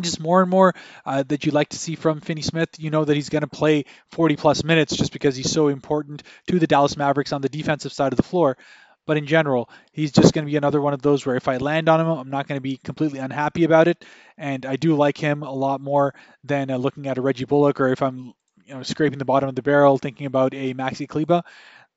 just 0.00 0.20
more 0.20 0.40
and 0.40 0.50
more 0.50 0.74
uh, 1.06 1.22
that 1.24 1.44
you'd 1.44 1.54
like 1.54 1.70
to 1.70 1.78
see 1.78 1.94
from 1.94 2.20
Finney 2.20 2.42
Smith. 2.42 2.70
You 2.78 2.90
know 2.90 3.04
that 3.04 3.14
he's 3.14 3.28
going 3.28 3.42
to 3.42 3.48
play 3.48 3.84
40 4.12 4.36
plus 4.36 4.64
minutes 4.64 4.96
just 4.96 5.12
because 5.12 5.36
he's 5.36 5.50
so 5.50 5.68
important 5.68 6.22
to 6.48 6.58
the 6.58 6.66
Dallas 6.66 6.96
Mavericks 6.96 7.32
on 7.32 7.40
the 7.40 7.48
defensive 7.48 7.92
side 7.92 8.12
of 8.12 8.16
the 8.16 8.22
floor. 8.22 8.56
But 9.08 9.16
in 9.16 9.24
general, 9.26 9.70
he's 9.90 10.12
just 10.12 10.34
going 10.34 10.44
to 10.44 10.50
be 10.50 10.58
another 10.58 10.82
one 10.82 10.92
of 10.92 11.00
those 11.00 11.24
where 11.24 11.34
if 11.34 11.48
I 11.48 11.56
land 11.56 11.88
on 11.88 11.98
him, 11.98 12.08
I'm 12.08 12.28
not 12.28 12.46
going 12.46 12.58
to 12.58 12.62
be 12.62 12.76
completely 12.76 13.20
unhappy 13.20 13.64
about 13.64 13.88
it. 13.88 14.04
And 14.36 14.66
I 14.66 14.76
do 14.76 14.94
like 14.96 15.16
him 15.16 15.42
a 15.42 15.50
lot 15.50 15.80
more 15.80 16.14
than 16.44 16.70
uh, 16.70 16.76
looking 16.76 17.06
at 17.06 17.16
a 17.16 17.22
Reggie 17.22 17.46
Bullock 17.46 17.80
or 17.80 17.88
if 17.88 18.02
I'm 18.02 18.34
you 18.66 18.74
know 18.74 18.82
scraping 18.82 19.18
the 19.18 19.24
bottom 19.24 19.48
of 19.48 19.54
the 19.54 19.62
barrel 19.62 19.96
thinking 19.96 20.26
about 20.26 20.52
a 20.52 20.74
Maxi 20.74 21.08
Kleber. 21.08 21.42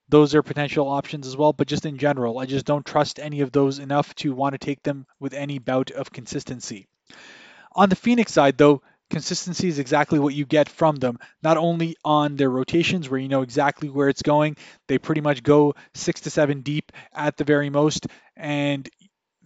Those 0.08 0.36
are 0.36 0.42
potential 0.42 0.88
options 0.88 1.28
as 1.28 1.36
well, 1.36 1.52
but 1.52 1.68
just 1.68 1.86
in 1.86 1.98
general, 1.98 2.40
I 2.40 2.46
just 2.46 2.66
don't 2.66 2.86
trust 2.86 3.20
any 3.20 3.42
of 3.42 3.52
those 3.52 3.80
enough 3.80 4.16
to 4.16 4.34
want 4.34 4.54
to 4.54 4.58
take 4.58 4.82
them 4.82 5.06
with 5.20 5.34
any 5.34 5.60
bout 5.60 5.92
of 5.92 6.14
consistency. 6.14 6.88
On 7.74 7.90
the 7.90 7.98
Phoenix 7.98 8.32
side, 8.32 8.58
though, 8.58 8.84
consistency 9.12 9.68
is 9.68 9.78
exactly 9.78 10.18
what 10.18 10.34
you 10.34 10.46
get 10.46 10.68
from 10.68 10.96
them, 10.96 11.20
not 11.44 11.58
only 11.58 11.96
on 12.04 12.36
their 12.36 12.50
rotations 12.50 13.10
where 13.10 13.20
you 13.20 13.28
know 13.28 13.44
exactly 13.44 13.90
where 13.90 14.10
it's 14.10 14.24
going, 14.24 14.58
they 14.88 14.98
pretty 14.98 15.22
much 15.22 15.44
go 15.44 15.76
six 15.94 16.22
to 16.22 16.30
seven 16.30 16.62
deep 16.62 16.92
at 17.14 17.38
the 17.38 17.44
very 17.44 17.70
most, 17.70 18.08
and 18.36 18.90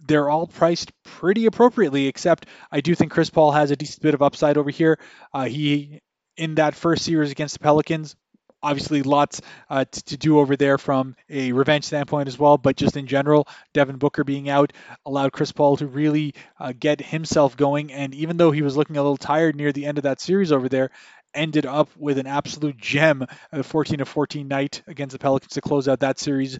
they're 0.06 0.30
all 0.30 0.46
priced 0.46 0.92
pretty 1.02 1.46
appropriately, 1.46 2.06
except 2.06 2.46
I 2.70 2.80
do 2.80 2.94
think 2.94 3.12
Chris 3.12 3.30
Paul 3.30 3.52
has 3.52 3.70
a 3.70 3.76
decent 3.76 4.02
bit 4.02 4.14
of 4.14 4.22
upside 4.22 4.56
over 4.56 4.70
here. 4.70 4.98
Uh, 5.34 5.44
he, 5.44 6.00
in 6.36 6.54
that 6.54 6.74
first 6.74 7.04
series 7.04 7.30
against 7.30 7.54
the 7.54 7.60
Pelicans, 7.60 8.14
obviously 8.62 9.02
lots 9.02 9.40
uh, 9.70 9.84
to, 9.84 10.04
to, 10.04 10.16
do 10.16 10.38
over 10.38 10.56
there 10.56 10.78
from 10.78 11.14
a 11.30 11.52
revenge 11.52 11.84
standpoint 11.84 12.28
as 12.28 12.38
well. 12.38 12.58
But 12.58 12.76
just 12.76 12.96
in 12.96 13.06
general, 13.06 13.46
Devin 13.74 13.96
Booker 13.96 14.24
being 14.24 14.48
out 14.48 14.72
allowed 15.04 15.32
Chris 15.32 15.52
Paul 15.52 15.76
to 15.78 15.86
really 15.86 16.34
uh, 16.58 16.72
get 16.78 17.00
himself 17.00 17.56
going. 17.56 17.92
And 17.92 18.14
even 18.14 18.36
though 18.36 18.50
he 18.50 18.62
was 18.62 18.76
looking 18.76 18.96
a 18.96 19.02
little 19.02 19.16
tired 19.16 19.56
near 19.56 19.72
the 19.72 19.86
end 19.86 19.98
of 19.98 20.04
that 20.04 20.20
series 20.20 20.52
over 20.52 20.68
there, 20.68 20.90
ended 21.34 21.66
up 21.66 21.90
with 21.96 22.18
an 22.18 22.26
absolute 22.26 22.78
gem, 22.78 23.26
a 23.52 23.62
14 23.62 24.00
of 24.00 24.08
14 24.08 24.48
night 24.48 24.82
against 24.86 25.12
the 25.12 25.18
Pelicans 25.18 25.52
to 25.52 25.60
close 25.60 25.86
out 25.86 26.00
that 26.00 26.18
series 26.18 26.58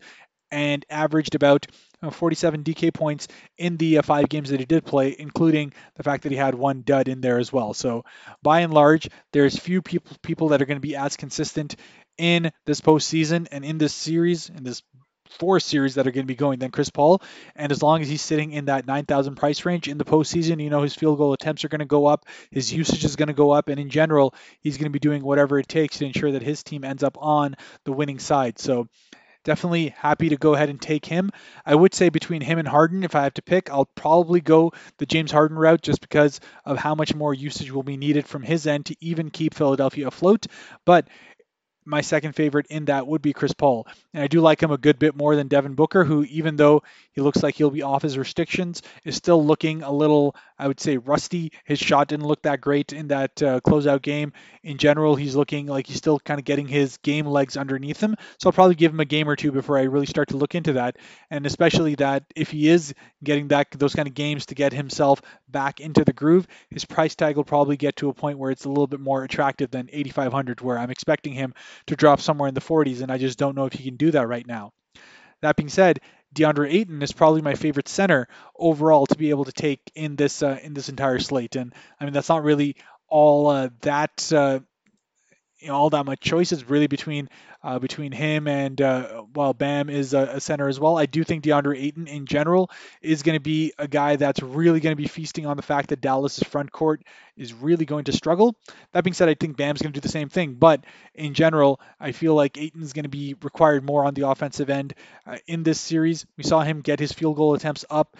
and 0.50 0.85
averaged 0.90 1.35
about 1.35 1.66
uh, 2.02 2.11
47 2.11 2.62
DK 2.62 2.92
points 2.92 3.28
in 3.59 3.76
the 3.76 3.98
uh, 3.98 4.02
five 4.02 4.28
games 4.28 4.50
that 4.50 4.61
he 4.61 4.66
did 4.66 4.85
play, 4.85 5.16
including 5.18 5.72
the 5.96 6.02
fact 6.02 6.22
that 6.24 6.32
he 6.32 6.38
had 6.38 6.54
one 6.54 6.82
dud 6.82 7.09
in 7.09 7.20
there 7.20 7.38
as 7.38 7.52
well. 7.52 7.74
So 7.74 8.04
by 8.42 8.61
and 8.61 8.72
large, 8.72 9.09
there's 9.32 9.59
few 9.59 9.82
people 9.82 10.16
people 10.22 10.48
that 10.48 10.62
are 10.62 10.66
going 10.66 10.76
to 10.76 10.88
be 10.88 10.96
as 10.96 11.16
consistent 11.16 11.76
in 12.18 12.50
this 12.64 12.80
postseason 12.80 13.46
and 13.50 13.64
in 13.64 13.78
this 13.78 13.94
series, 13.94 14.48
in 14.48 14.64
this 14.64 14.82
four 15.38 15.61
series 15.61 15.96
that 15.96 16.06
are 16.06 16.11
going 16.11 16.24
to 16.24 16.32
be 16.32 16.37
going 16.37 16.59
than 16.59 16.70
Chris 16.70 16.90
Paul. 16.90 17.22
And 17.54 17.72
as 17.72 17.82
long 17.82 18.00
as 18.00 18.09
he's 18.09 18.22
sitting 18.22 18.52
in 18.52 18.66
that 18.66 18.87
9,000 18.87 19.35
price 19.35 19.64
range 19.64 19.88
in 19.88 19.98
the 19.98 20.04
postseason, 20.04 20.62
you 20.62 20.70
know 20.70 20.82
his 20.82 20.94
field 20.94 21.18
goal 21.18 21.32
attempts 21.32 21.64
are 21.64 21.68
going 21.68 21.80
to 21.80 21.85
go 21.85 22.06
up, 22.06 22.26
his 22.50 22.72
usage 22.72 23.04
is 23.04 23.16
going 23.16 23.28
to 23.28 23.35
go 23.35 23.50
up, 23.50 23.68
and 23.68 23.78
in 23.78 23.90
general, 23.90 24.35
he's 24.61 24.76
going 24.76 24.87
to 24.87 24.90
be 24.90 24.98
doing 24.98 25.22
whatever 25.22 25.59
it 25.59 25.68
takes 25.68 25.98
to 25.98 26.06
ensure 26.06 26.32
that 26.32 26.42
his 26.42 26.62
team 26.62 26.85
ends 26.85 27.02
up 27.02 27.16
on 27.20 27.56
the 27.85 27.92
winning 27.92 28.18
side. 28.18 28.59
So 28.59 28.88
definitely 29.46 29.94
happy 29.96 30.28
to 30.30 30.37
go 30.37 30.54
ahead 30.54 30.68
and 30.68 30.82
take 30.82 31.06
him. 31.06 31.30
I 31.64 31.74
would 31.74 31.94
say 31.94 32.09
between 32.09 32.42
him 32.42 32.59
and 32.59 32.66
Harden, 32.66 33.04
if 33.04 33.14
I 33.14 33.22
have 33.22 33.35
to 33.35 33.42
pick, 33.42 33.70
I'll 33.70 33.88
probably 33.94 34.40
go 34.40 34.72
the 34.98 35.06
James 35.06 35.30
Harden 35.30 35.56
route 35.56 35.82
just 35.82 36.00
because 36.00 36.40
of 36.64 36.76
how 36.76 36.96
much 36.96 37.14
more 37.14 37.32
usage 37.32 37.70
will 37.70 37.85
be 37.85 37.96
needed 37.96 38.26
from 38.26 38.42
his 38.42 38.66
end 38.66 38.87
to 38.87 38.96
even 39.00 39.30
keep 39.30 39.54
Philadelphia 39.54 40.09
afloat. 40.09 40.48
But 40.85 41.09
my 41.87 42.01
second 42.01 42.33
favorite 42.33 42.66
in 42.68 42.87
that 42.87 43.07
would 43.07 43.22
be 43.22 43.33
Chris 43.33 43.53
Paul. 43.53 43.87
And 44.12 44.22
I 44.22 44.27
do 44.27 44.40
like 44.40 44.62
him 44.62 44.70
a 44.70 44.79
good 44.79 44.99
bit 44.99 45.16
more 45.16 45.37
than 45.37 45.49
Devin 45.49 45.75
Booker, 45.75 46.05
who, 46.05 46.25
even 46.25 46.57
though 46.57 46.83
he 47.12 47.20
looks 47.20 47.42
like 47.42 47.55
he'll 47.55 47.70
be 47.70 47.83
off 47.83 48.03
his 48.03 48.18
restrictions, 48.18 48.83
is 49.05 49.16
still 49.16 49.44
looking 49.44 49.83
a 49.83 49.90
little, 49.90 50.35
I 50.59 50.68
would 50.68 50.81
say, 50.81 50.96
rusty. 50.96 51.53
His 51.64 51.79
shot 51.79 52.09
didn't 52.09 52.27
look 52.27 52.42
that 52.42 52.61
great 52.61 52.92
in 52.92 53.09
that 53.09 53.42
uh, 53.42 53.61
closeout 53.61 54.03
game. 54.03 54.33
In 54.62 54.79
general, 54.79 55.14
he's 55.14 55.37
looking 55.37 55.66
like 55.66 55.87
he's 55.87 55.96
still 55.96 56.18
kind 56.18 56.40
of 56.40 56.44
getting 56.44 56.66
his 56.66 56.96
game 56.99 57.27
legs 57.27 57.57
underneath 57.57 58.01
him. 58.01 58.16
So 58.38 58.49
I'll 58.49 58.53
probably 58.53 58.75
give 58.75 58.92
him 58.92 59.01
a 59.01 59.05
game 59.05 59.29
or 59.29 59.37
two 59.37 59.53
before 59.53 59.79
I 59.79 59.83
really 59.83 60.07
start 60.07 60.29
to 60.29 60.37
look 60.37 60.55
into 60.55 60.75
that. 60.75 60.96
And 61.31 61.46
especially 61.46 61.94
that 61.96 62.25
if 62.35 62.51
he 62.51 62.68
is 62.68 62.94
getting 63.22 63.49
that 63.49 63.70
those 63.72 63.94
kind 63.94 64.09
of 64.09 64.14
games 64.14 64.46
to 64.46 64.55
get 64.55 64.72
himself 64.72 65.22
back 65.49 65.81
into 65.81 66.05
the 66.05 66.12
groove, 66.12 66.46
his 66.70 66.85
price 66.85 67.14
tag 67.14 67.37
will 67.37 67.44
probably 67.44 67.77
get 67.77 67.96
to 67.96 68.09
a 68.09 68.14
point 68.14 68.38
where 68.38 68.51
it's 68.51 68.64
a 68.64 68.68
little 68.68 68.87
bit 68.87 69.01
more 69.01 69.25
attractive 69.25 69.70
than 69.70 69.88
8,500, 69.92 70.61
where 70.61 70.79
I'm 70.79 70.90
expecting 70.90 71.33
him 71.33 71.55
to 71.86 71.96
drop 71.96 72.20
somewhere 72.20 72.48
in 72.48 72.54
the 72.54 72.60
40s, 72.60 73.02
and 73.02 73.10
I 73.10 73.18
just 73.18 73.38
don't 73.38 73.56
know 73.56 73.66
if 73.66 73.72
he 73.72 73.84
can 73.84 73.96
do 73.96 74.10
that 74.12 74.28
right 74.28 74.46
now. 74.46 74.72
That 75.42 75.56
being 75.56 75.68
said, 75.68 76.00
DeAndre 76.34 76.72
Ayton 76.72 77.02
is 77.02 77.12
probably 77.12 77.42
my 77.42 77.54
favorite 77.54 77.88
center 77.88 78.28
overall 78.58 79.06
to 79.06 79.16
be 79.16 79.30
able 79.30 79.44
to 79.44 79.52
take 79.52 79.80
in 79.94 80.16
this 80.16 80.42
uh, 80.42 80.58
in 80.62 80.74
this 80.74 80.88
entire 80.88 81.18
slate, 81.18 81.56
and 81.56 81.74
I 82.00 82.04
mean 82.04 82.12
that's 82.12 82.28
not 82.28 82.42
really 82.42 82.76
all 83.08 83.48
uh, 83.48 83.68
that 83.82 84.32
uh, 84.32 84.60
you 85.66 85.72
know, 85.72 85.79
all 85.79 85.90
that 85.90 86.07
much 86.07 86.20
choices 86.20 86.70
really 86.70 86.87
between 86.87 87.29
uh, 87.64 87.81
between 87.81 88.12
him 88.12 88.46
and 88.46 88.81
uh, 88.81 89.24
well, 89.35 89.52
Bam 89.52 89.90
is 89.90 90.14
a, 90.14 90.20
a, 90.35 90.40
center 90.40 90.68
as 90.68 90.79
well. 90.79 90.96
I 90.96 91.07
do 91.07 91.24
think 91.24 91.42
DeAndre 91.42 91.76
Ayton 91.76 92.07
in 92.07 92.24
general 92.24 92.70
is 93.02 93.24
going 93.24 93.35
to 93.35 93.40
be 93.40 93.72
a 93.76 93.88
guy 93.88 94.14
that's 94.14 94.40
really 94.40 94.79
going 94.79 94.92
to 94.92 95.02
be 95.02 95.09
feasting 95.09 95.44
on 95.44 95.57
the 95.57 95.64
fact 95.64 95.88
that 95.88 96.00
Dallas's 96.00 96.44
front 96.44 96.70
court 96.70 97.02
is 97.37 97.52
really 97.52 97.85
going 97.85 98.05
to 98.05 98.12
struggle. 98.12 98.55
That 98.92 99.02
being 99.02 99.14
said, 99.14 99.29
I 99.29 99.35
think 99.35 99.57
Bam's 99.57 99.83
going 99.83 99.92
to 99.92 100.00
do 100.00 100.02
the 100.05 100.09
same 100.09 100.29
thing, 100.29 100.55
but 100.55 100.85
in 101.16 101.35
general, 101.35 101.81
I 101.98 102.12
feel 102.12 102.37
like 102.37 102.57
Ayton's 102.57 102.92
going 102.92 103.02
to 103.02 103.09
be 103.09 103.35
required 103.42 103.85
more 103.85 104.05
on 104.05 104.14
the 104.14 104.29
offensive 104.29 104.70
end 104.70 104.94
uh, 105.26 105.38
in 105.48 105.64
this 105.64 105.81
series. 105.81 106.24
We 106.37 106.44
saw 106.44 106.61
him 106.61 106.83
get 106.83 107.00
his 107.00 107.12
field 107.12 107.37
goal 107.37 107.55
attempts 107.55 107.85
up 107.90 108.16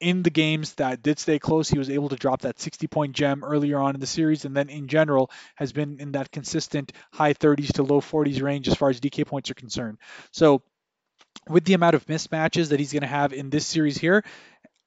in 0.00 0.22
the 0.22 0.30
games 0.30 0.74
that 0.74 1.02
did 1.02 1.18
stay 1.18 1.38
close, 1.38 1.68
he 1.68 1.78
was 1.78 1.90
able 1.90 2.08
to 2.08 2.16
drop 2.16 2.42
that 2.42 2.58
60 2.58 2.86
point 2.86 3.14
gem 3.14 3.44
earlier 3.44 3.78
on 3.78 3.94
in 3.94 4.00
the 4.00 4.06
series, 4.06 4.44
and 4.44 4.56
then 4.56 4.68
in 4.68 4.88
general 4.88 5.30
has 5.54 5.72
been 5.72 6.00
in 6.00 6.12
that 6.12 6.32
consistent 6.32 6.92
high 7.12 7.34
30s 7.34 7.74
to 7.74 7.82
low 7.82 8.00
40s 8.00 8.42
range 8.42 8.68
as 8.68 8.74
far 8.74 8.90
as 8.90 9.00
DK 9.00 9.26
points 9.26 9.50
are 9.50 9.54
concerned. 9.54 9.98
So, 10.32 10.62
with 11.48 11.64
the 11.64 11.74
amount 11.74 11.94
of 11.94 12.06
mismatches 12.06 12.68
that 12.68 12.80
he's 12.80 12.92
going 12.92 13.02
to 13.02 13.08
have 13.08 13.32
in 13.32 13.50
this 13.50 13.66
series 13.66 13.96
here, 13.96 14.24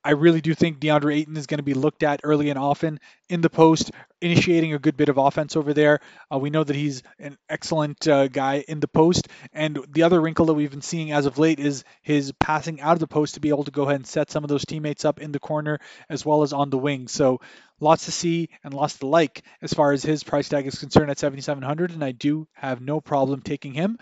I 0.06 0.12
really 0.12 0.42
do 0.42 0.54
think 0.54 0.80
DeAndre 0.80 1.16
Ayton 1.16 1.38
is 1.38 1.48
going 1.48 1.60
to 1.60 1.64
be 1.64 1.74
looked 1.74 2.04
at 2.04 2.22
early 2.24 2.50
and 2.50 2.60
often 2.60 3.00
in 3.30 3.40
the 3.40 3.50
post, 3.50 3.92
initiating 4.22 4.74
a 4.74 4.80
good 4.80 4.98
bit 4.98 5.08
of 5.08 5.18
offense 5.18 5.56
over 5.56 5.74
there. 5.74 6.02
Uh, 6.32 6.40
we 6.40 6.50
know 6.50 6.64
that 6.64 6.76
he's 6.76 7.04
an 7.20 7.38
excellent 7.50 8.06
uh, 8.08 8.28
guy 8.28 8.66
in 8.68 8.82
the 8.82 8.88
post. 8.88 9.30
And 9.54 9.80
the 9.90 10.04
other 10.04 10.20
wrinkle 10.20 10.48
that 10.48 10.56
we've 10.56 10.72
been 10.72 10.82
seeing 10.82 11.14
as 11.14 11.26
of 11.26 11.38
late 11.38 11.60
is 11.60 11.86
his 12.02 12.34
passing 12.34 12.82
out 12.82 12.94
of 12.94 13.00
the 13.00 13.08
post 13.08 13.36
to 13.36 13.40
be 13.40 13.50
able 13.50 13.64
to 13.64 13.72
go 13.72 13.84
ahead 13.84 13.96
and 13.96 14.08
set 14.08 14.30
some 14.30 14.44
of 14.44 14.50
those 14.50 14.66
teammates 14.66 15.06
up 15.06 15.22
in 15.22 15.32
the 15.32 15.40
corner 15.40 15.80
as 16.10 16.26
well 16.26 16.44
as 16.44 16.52
on 16.52 16.70
the 16.70 16.78
wing. 16.78 17.08
So 17.08 17.40
lots 17.80 18.06
to 18.06 18.12
see 18.12 18.50
and 18.64 18.74
lots 18.74 18.98
to 18.98 19.08
like 19.08 19.44
as 19.62 19.74
far 19.74 19.94
as 19.94 20.04
his 20.04 20.24
price 20.24 20.50
tag 20.50 20.68
is 20.68 20.80
concerned 20.80 21.12
at 21.12 21.20
7,700. 21.20 21.92
And 21.92 22.04
I 22.04 22.12
do 22.12 22.48
have 22.54 22.82
no 22.82 23.00
problem 23.00 23.42
taking 23.42 23.74
him. 23.74 23.98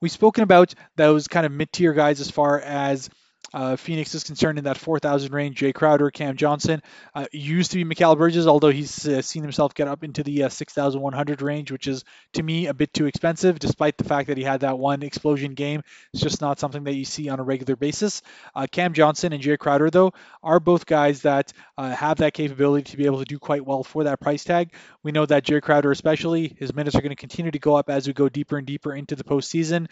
We've 0.00 0.12
spoken 0.12 0.44
about 0.44 0.74
those 0.94 1.26
kind 1.26 1.46
of 1.46 1.50
mid 1.50 1.72
tier 1.72 1.92
guys 1.92 2.20
as 2.20 2.30
far 2.30 2.60
as 2.60 3.10
uh, 3.52 3.76
Phoenix 3.76 4.14
is 4.14 4.24
concerned 4.24 4.58
in 4.58 4.64
that 4.64 4.78
4,000 4.78 5.32
range. 5.32 5.58
Jay 5.58 5.72
Crowder, 5.72 6.10
Cam 6.10 6.36
Johnson 6.36 6.82
uh, 7.14 7.26
used 7.32 7.72
to 7.72 7.76
be 7.76 7.84
Mikal 7.84 8.16
Bridges, 8.16 8.46
although 8.46 8.70
he's 8.70 9.06
uh, 9.06 9.22
seen 9.22 9.42
himself 9.42 9.74
get 9.74 9.88
up 9.88 10.02
into 10.02 10.22
the 10.22 10.44
uh, 10.44 10.48
6,100 10.48 11.42
range, 11.42 11.70
which 11.70 11.86
is 11.86 12.04
to 12.32 12.42
me 12.42 12.66
a 12.66 12.74
bit 12.74 12.92
too 12.92 13.06
expensive, 13.06 13.58
despite 13.58 13.98
the 13.98 14.04
fact 14.04 14.28
that 14.28 14.38
he 14.38 14.44
had 14.44 14.60
that 14.60 14.78
one 14.78 15.02
explosion 15.02 15.54
game. 15.54 15.82
It's 16.12 16.22
just 16.22 16.40
not 16.40 16.58
something 16.58 16.84
that 16.84 16.94
you 16.94 17.04
see 17.04 17.28
on 17.28 17.40
a 17.40 17.42
regular 17.42 17.76
basis. 17.76 18.22
Uh, 18.54 18.66
Cam 18.70 18.92
Johnson 18.92 19.32
and 19.32 19.42
Jay 19.42 19.56
Crowder, 19.56 19.90
though, 19.90 20.12
are 20.42 20.60
both 20.60 20.86
guys 20.86 21.22
that 21.22 21.52
uh, 21.76 21.90
have 21.90 22.18
that 22.18 22.34
capability 22.34 22.90
to 22.90 22.96
be 22.96 23.06
able 23.06 23.18
to 23.18 23.24
do 23.24 23.38
quite 23.38 23.64
well 23.64 23.84
for 23.84 24.04
that 24.04 24.20
price 24.20 24.44
tag. 24.44 24.72
We 25.02 25.12
know 25.12 25.26
that 25.26 25.44
Jay 25.44 25.60
Crowder, 25.60 25.90
especially, 25.90 26.56
his 26.58 26.74
minutes 26.74 26.96
are 26.96 27.02
going 27.02 27.10
to 27.10 27.16
continue 27.16 27.50
to 27.50 27.58
go 27.58 27.76
up 27.76 27.90
as 27.90 28.06
we 28.06 28.12
go 28.12 28.28
deeper 28.28 28.56
and 28.56 28.66
deeper 28.66 28.94
into 28.94 29.16
the 29.16 29.24
postseason. 29.24 29.86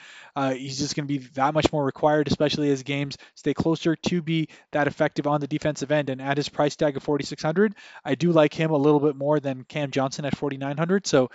he's 0.55 0.79
just 0.79 0.97
going 0.97 1.07
to 1.07 1.19
be 1.19 1.27
that 1.35 1.55
much 1.55 1.73
more 1.73 1.85
required, 1.85 2.29
especially 2.29 2.71
as 2.71 2.83
games 2.83 3.17
stay 3.43 3.55
closer 3.55 3.97
to 3.97 4.23
be 4.23 4.49
that 4.71 4.87
effective 4.87 5.27
on 5.27 5.41
the 5.41 5.49
defensive 5.49 5.91
end. 5.91 6.11
And 6.11 6.23
at 6.23 6.37
his 6.37 6.49
price 6.49 6.77
tag 6.77 6.97
of 6.97 7.03
4,600, 7.03 7.75
I 8.05 8.15
do 8.15 8.31
like 8.31 8.55
him 8.55 8.71
a 8.71 8.77
little 8.77 9.01
bit 9.01 9.17
more 9.17 9.41
than 9.41 9.65
Cam 9.65 9.91
Johnson 9.91 10.25
at 10.25 10.37
4,900. 10.37 11.09
So 11.09 11.29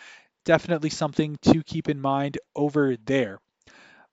definitely 0.45 0.89
something 0.89 1.37
to 1.41 1.61
keep 1.63 1.89
in 1.89 1.99
mind 1.99 2.37
over 2.55 2.95
there. 3.05 3.39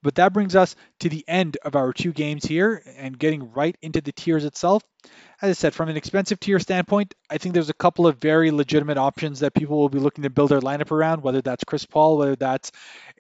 But 0.05 0.17
that 0.17 0.35
brings 0.35 0.55
us 0.55 0.77
to 1.01 1.09
the 1.09 1.25
end 1.27 1.57
of 1.65 1.75
our 1.75 1.95
two 1.95 2.13
games 2.13 2.45
here 2.45 2.83
and 2.99 3.19
getting 3.19 3.51
right 3.53 3.75
into 3.81 4.03
the 4.03 4.13
tiers 4.13 4.45
itself. 4.45 4.83
As 5.41 5.49
I 5.49 5.53
said, 5.55 5.75
from 5.75 5.89
an 5.89 5.97
expensive 5.97 6.39
tier 6.39 6.59
standpoint, 6.61 7.15
I 7.31 7.39
think 7.39 7.55
there's 7.55 7.71
a 7.71 7.75
couple 7.75 8.07
of 8.07 8.19
very 8.19 8.51
legitimate 8.51 8.99
options 8.99 9.41
that 9.41 9.55
people 9.55 9.79
will 9.79 9.89
be 9.89 9.99
looking 9.99 10.23
to 10.25 10.31
build 10.31 10.51
their 10.51 10.61
lineup 10.61 10.91
around, 10.91 11.23
whether 11.23 11.41
that's 11.41 11.65
Chris 11.65 11.87
Paul, 11.87 12.19
whether 12.19 12.37
that's 12.37 12.71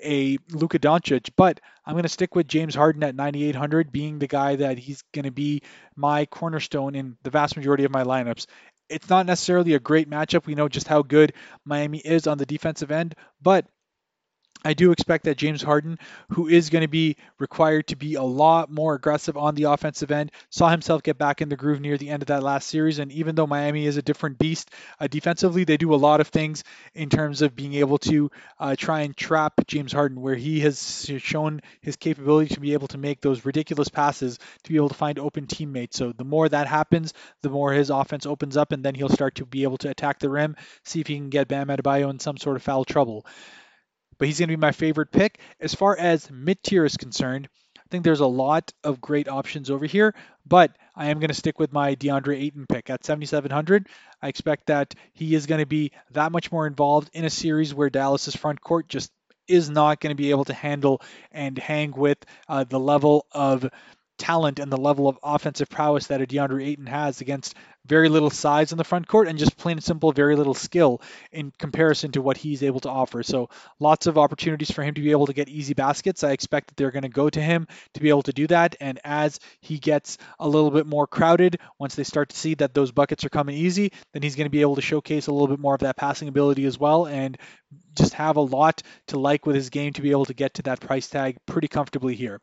a 0.02 0.36
Luka 0.52 0.78
Doncic. 0.78 1.30
But 1.36 1.58
I'm 1.86 1.94
going 1.94 2.02
to 2.02 2.08
stick 2.08 2.34
with 2.34 2.48
James 2.48 2.74
Harden 2.74 3.02
at 3.02 3.14
9,800, 3.14 3.90
being 3.90 4.18
the 4.18 4.26
guy 4.26 4.56
that 4.56 4.78
he's 4.78 5.02
going 5.14 5.24
to 5.24 5.32
be 5.32 5.62
my 5.96 6.26
cornerstone 6.26 6.94
in 6.94 7.16
the 7.22 7.30
vast 7.30 7.56
majority 7.56 7.84
of 7.84 7.92
my 7.92 8.04
lineups. 8.04 8.46
It's 8.90 9.08
not 9.08 9.24
necessarily 9.24 9.72
a 9.72 9.80
great 9.80 10.10
matchup. 10.10 10.44
We 10.44 10.54
know 10.54 10.68
just 10.68 10.88
how 10.88 11.00
good 11.00 11.32
Miami 11.64 11.98
is 11.98 12.26
on 12.26 12.36
the 12.36 12.46
defensive 12.46 12.90
end, 12.90 13.14
but 13.40 13.66
I 14.64 14.72
do 14.72 14.92
expect 14.92 15.24
that 15.24 15.36
James 15.36 15.62
Harden, 15.62 15.98
who 16.30 16.48
is 16.48 16.70
going 16.70 16.82
to 16.82 16.88
be 16.88 17.16
required 17.38 17.88
to 17.88 17.96
be 17.96 18.14
a 18.14 18.22
lot 18.22 18.70
more 18.70 18.94
aggressive 18.94 19.36
on 19.36 19.54
the 19.54 19.64
offensive 19.64 20.10
end, 20.10 20.32
saw 20.48 20.70
himself 20.70 21.02
get 21.02 21.18
back 21.18 21.42
in 21.42 21.50
the 21.50 21.56
groove 21.56 21.80
near 21.80 21.98
the 21.98 22.08
end 22.08 22.22
of 22.22 22.28
that 22.28 22.42
last 22.42 22.68
series. 22.68 22.98
And 22.98 23.12
even 23.12 23.34
though 23.34 23.46
Miami 23.46 23.86
is 23.86 23.98
a 23.98 24.02
different 24.02 24.38
beast 24.38 24.70
uh, 24.98 25.06
defensively, 25.06 25.64
they 25.64 25.76
do 25.76 25.92
a 25.92 25.96
lot 25.96 26.20
of 26.20 26.28
things 26.28 26.64
in 26.94 27.10
terms 27.10 27.42
of 27.42 27.54
being 27.54 27.74
able 27.74 27.98
to 27.98 28.30
uh, 28.58 28.74
try 28.76 29.02
and 29.02 29.14
trap 29.14 29.52
James 29.66 29.92
Harden, 29.92 30.22
where 30.22 30.34
he 30.34 30.60
has 30.60 31.10
shown 31.18 31.60
his 31.82 31.96
capability 31.96 32.54
to 32.54 32.60
be 32.60 32.72
able 32.72 32.88
to 32.88 32.98
make 32.98 33.20
those 33.20 33.44
ridiculous 33.44 33.88
passes 33.88 34.38
to 34.62 34.70
be 34.70 34.76
able 34.76 34.88
to 34.88 34.94
find 34.94 35.18
open 35.18 35.46
teammates. 35.46 35.98
So 35.98 36.12
the 36.12 36.24
more 36.24 36.48
that 36.48 36.66
happens, 36.66 37.12
the 37.42 37.50
more 37.50 37.72
his 37.72 37.90
offense 37.90 38.24
opens 38.24 38.56
up, 38.56 38.72
and 38.72 38.82
then 38.82 38.94
he'll 38.94 39.10
start 39.10 39.34
to 39.36 39.46
be 39.46 39.64
able 39.64 39.78
to 39.78 39.90
attack 39.90 40.20
the 40.20 40.30
rim, 40.30 40.56
see 40.84 41.00
if 41.00 41.06
he 41.06 41.16
can 41.16 41.28
get 41.28 41.48
Bam 41.48 41.68
Adebayo 41.68 42.08
in 42.08 42.18
some 42.18 42.38
sort 42.38 42.56
of 42.56 42.62
foul 42.62 42.84
trouble 42.84 43.26
but 44.18 44.28
he's 44.28 44.38
going 44.38 44.48
to 44.48 44.56
be 44.56 44.60
my 44.60 44.72
favorite 44.72 45.12
pick. 45.12 45.40
As 45.60 45.74
far 45.74 45.96
as 45.96 46.30
mid 46.30 46.62
tier 46.62 46.84
is 46.84 46.96
concerned, 46.96 47.48
I 47.78 47.88
think 47.90 48.04
there's 48.04 48.20
a 48.20 48.26
lot 48.26 48.72
of 48.82 49.00
great 49.00 49.28
options 49.28 49.70
over 49.70 49.86
here, 49.86 50.14
but 50.46 50.76
I 50.96 51.06
am 51.06 51.18
going 51.18 51.28
to 51.28 51.34
stick 51.34 51.58
with 51.58 51.72
my 51.72 51.94
DeAndre 51.94 52.40
Ayton 52.40 52.66
pick 52.66 52.90
at 52.90 53.04
7,700. 53.04 53.88
I 54.22 54.28
expect 54.28 54.66
that 54.66 54.94
he 55.12 55.34
is 55.34 55.46
going 55.46 55.60
to 55.60 55.66
be 55.66 55.92
that 56.12 56.32
much 56.32 56.50
more 56.50 56.66
involved 56.66 57.10
in 57.12 57.24
a 57.24 57.30
series 57.30 57.74
where 57.74 57.90
Dallas's 57.90 58.36
front 58.36 58.60
court 58.60 58.88
just 58.88 59.12
is 59.46 59.68
not 59.68 60.00
going 60.00 60.16
to 60.16 60.22
be 60.22 60.30
able 60.30 60.44
to 60.46 60.54
handle 60.54 61.02
and 61.30 61.58
hang 61.58 61.92
with 61.92 62.18
uh, 62.48 62.64
the 62.64 62.80
level 62.80 63.26
of 63.32 63.68
talent 64.18 64.58
and 64.58 64.70
the 64.70 64.76
level 64.76 65.08
of 65.08 65.18
offensive 65.22 65.68
prowess 65.68 66.08
that 66.08 66.22
a 66.22 66.26
DeAndre 66.26 66.66
Ayton 66.66 66.86
has 66.86 67.20
against 67.20 67.54
very 67.86 68.08
little 68.08 68.30
size 68.30 68.72
in 68.72 68.78
the 68.78 68.84
front 68.84 69.06
court 69.06 69.28
and 69.28 69.38
just 69.38 69.56
plain 69.56 69.76
and 69.76 69.84
simple 69.84 70.12
very 70.12 70.36
little 70.36 70.54
skill 70.54 71.02
in 71.32 71.52
comparison 71.58 72.12
to 72.12 72.22
what 72.22 72.36
he's 72.36 72.62
able 72.62 72.80
to 72.80 72.88
offer. 72.88 73.22
So 73.22 73.50
lots 73.78 74.06
of 74.06 74.16
opportunities 74.16 74.70
for 74.70 74.82
him 74.82 74.94
to 74.94 75.02
be 75.02 75.10
able 75.10 75.26
to 75.26 75.34
get 75.34 75.48
easy 75.48 75.74
baskets. 75.74 76.24
I 76.24 76.32
expect 76.32 76.68
that 76.68 76.76
they're 76.76 76.90
going 76.90 77.02
to 77.02 77.08
go 77.08 77.28
to 77.28 77.40
him 77.40 77.66
to 77.94 78.00
be 78.00 78.08
able 78.08 78.22
to 78.22 78.32
do 78.32 78.46
that. 78.46 78.76
And 78.80 78.98
as 79.04 79.38
he 79.60 79.78
gets 79.78 80.16
a 80.38 80.48
little 80.48 80.70
bit 80.70 80.86
more 80.86 81.06
crowded, 81.06 81.58
once 81.78 81.94
they 81.94 82.04
start 82.04 82.30
to 82.30 82.36
see 82.36 82.54
that 82.54 82.72
those 82.72 82.92
buckets 82.92 83.24
are 83.24 83.30
coming 83.30 83.56
easy, 83.56 83.92
then 84.12 84.22
he's 84.22 84.36
going 84.36 84.46
to 84.46 84.50
be 84.50 84.62
able 84.62 84.76
to 84.76 84.82
showcase 84.82 85.26
a 85.26 85.32
little 85.32 85.48
bit 85.48 85.60
more 85.60 85.74
of 85.74 85.80
that 85.80 85.96
passing 85.96 86.28
ability 86.28 86.64
as 86.64 86.78
well 86.78 87.06
and 87.06 87.36
just 87.96 88.14
have 88.14 88.36
a 88.36 88.40
lot 88.40 88.82
to 89.08 89.18
like 89.18 89.46
with 89.46 89.56
his 89.56 89.70
game 89.70 89.92
to 89.92 90.02
be 90.02 90.10
able 90.10 90.24
to 90.24 90.34
get 90.34 90.54
to 90.54 90.62
that 90.62 90.80
price 90.80 91.08
tag 91.08 91.36
pretty 91.46 91.68
comfortably 91.68 92.14
here. 92.14 92.40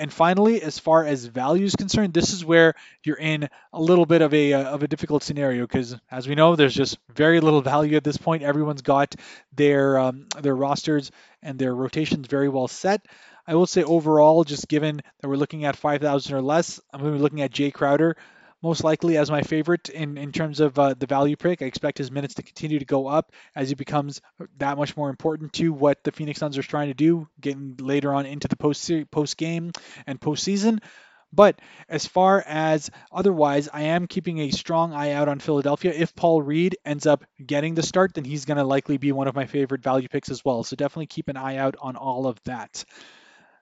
And 0.00 0.10
finally, 0.10 0.62
as 0.62 0.78
far 0.78 1.04
as 1.04 1.26
value 1.26 1.66
is 1.66 1.76
concerned, 1.76 2.14
this 2.14 2.32
is 2.32 2.42
where 2.42 2.72
you're 3.04 3.18
in 3.18 3.50
a 3.70 3.80
little 3.80 4.06
bit 4.06 4.22
of 4.22 4.32
a 4.32 4.54
uh, 4.54 4.64
of 4.64 4.82
a 4.82 4.88
difficult 4.88 5.22
scenario 5.22 5.66
because, 5.66 5.94
as 6.10 6.26
we 6.26 6.34
know, 6.34 6.56
there's 6.56 6.74
just 6.74 6.96
very 7.14 7.38
little 7.40 7.60
value 7.60 7.98
at 7.98 8.02
this 8.02 8.16
point. 8.16 8.42
Everyone's 8.42 8.80
got 8.80 9.14
their 9.54 9.98
um, 9.98 10.26
their 10.40 10.56
rosters 10.56 11.10
and 11.42 11.58
their 11.58 11.74
rotations 11.74 12.28
very 12.28 12.48
well 12.48 12.66
set. 12.66 13.04
I 13.46 13.56
will 13.56 13.66
say 13.66 13.82
overall, 13.82 14.42
just 14.42 14.68
given 14.68 15.02
that 15.20 15.28
we're 15.28 15.36
looking 15.36 15.66
at 15.66 15.76
5,000 15.76 16.34
or 16.34 16.40
less, 16.40 16.80
I'm 16.94 17.00
going 17.00 17.12
to 17.12 17.18
be 17.18 17.22
looking 17.22 17.42
at 17.42 17.50
Jay 17.50 17.70
Crowder 17.70 18.16
most 18.62 18.84
likely 18.84 19.16
as 19.16 19.30
my 19.30 19.42
favorite 19.42 19.88
in, 19.88 20.18
in 20.18 20.32
terms 20.32 20.60
of 20.60 20.78
uh, 20.78 20.94
the 20.94 21.06
value 21.06 21.36
pick. 21.36 21.62
I 21.62 21.66
expect 21.66 21.98
his 21.98 22.10
minutes 22.10 22.34
to 22.34 22.42
continue 22.42 22.78
to 22.78 22.84
go 22.84 23.06
up 23.06 23.32
as 23.56 23.68
he 23.68 23.74
becomes 23.74 24.20
that 24.58 24.76
much 24.76 24.96
more 24.96 25.10
important 25.10 25.52
to 25.54 25.72
what 25.72 26.02
the 26.04 26.12
Phoenix 26.12 26.38
Suns 26.38 26.58
are 26.58 26.62
trying 26.62 26.88
to 26.88 26.94
do, 26.94 27.28
getting 27.40 27.76
later 27.78 28.12
on 28.12 28.26
into 28.26 28.48
the 28.48 28.56
post 28.56 28.90
post 29.10 29.36
game 29.36 29.72
and 30.06 30.20
postseason. 30.20 30.80
But 31.32 31.60
as 31.88 32.06
far 32.06 32.42
as 32.44 32.90
otherwise, 33.12 33.68
I 33.72 33.82
am 33.82 34.08
keeping 34.08 34.40
a 34.40 34.50
strong 34.50 34.92
eye 34.92 35.12
out 35.12 35.28
on 35.28 35.38
Philadelphia. 35.38 35.92
If 35.94 36.14
Paul 36.16 36.42
Reed 36.42 36.76
ends 36.84 37.06
up 37.06 37.24
getting 37.44 37.74
the 37.74 37.84
start, 37.84 38.14
then 38.14 38.24
he's 38.24 38.44
going 38.44 38.56
to 38.56 38.64
likely 38.64 38.98
be 38.98 39.12
one 39.12 39.28
of 39.28 39.36
my 39.36 39.46
favorite 39.46 39.82
value 39.82 40.08
picks 40.08 40.28
as 40.28 40.44
well. 40.44 40.64
So 40.64 40.74
definitely 40.74 41.06
keep 41.06 41.28
an 41.28 41.36
eye 41.36 41.58
out 41.58 41.76
on 41.80 41.94
all 41.94 42.26
of 42.26 42.38
that. 42.44 42.84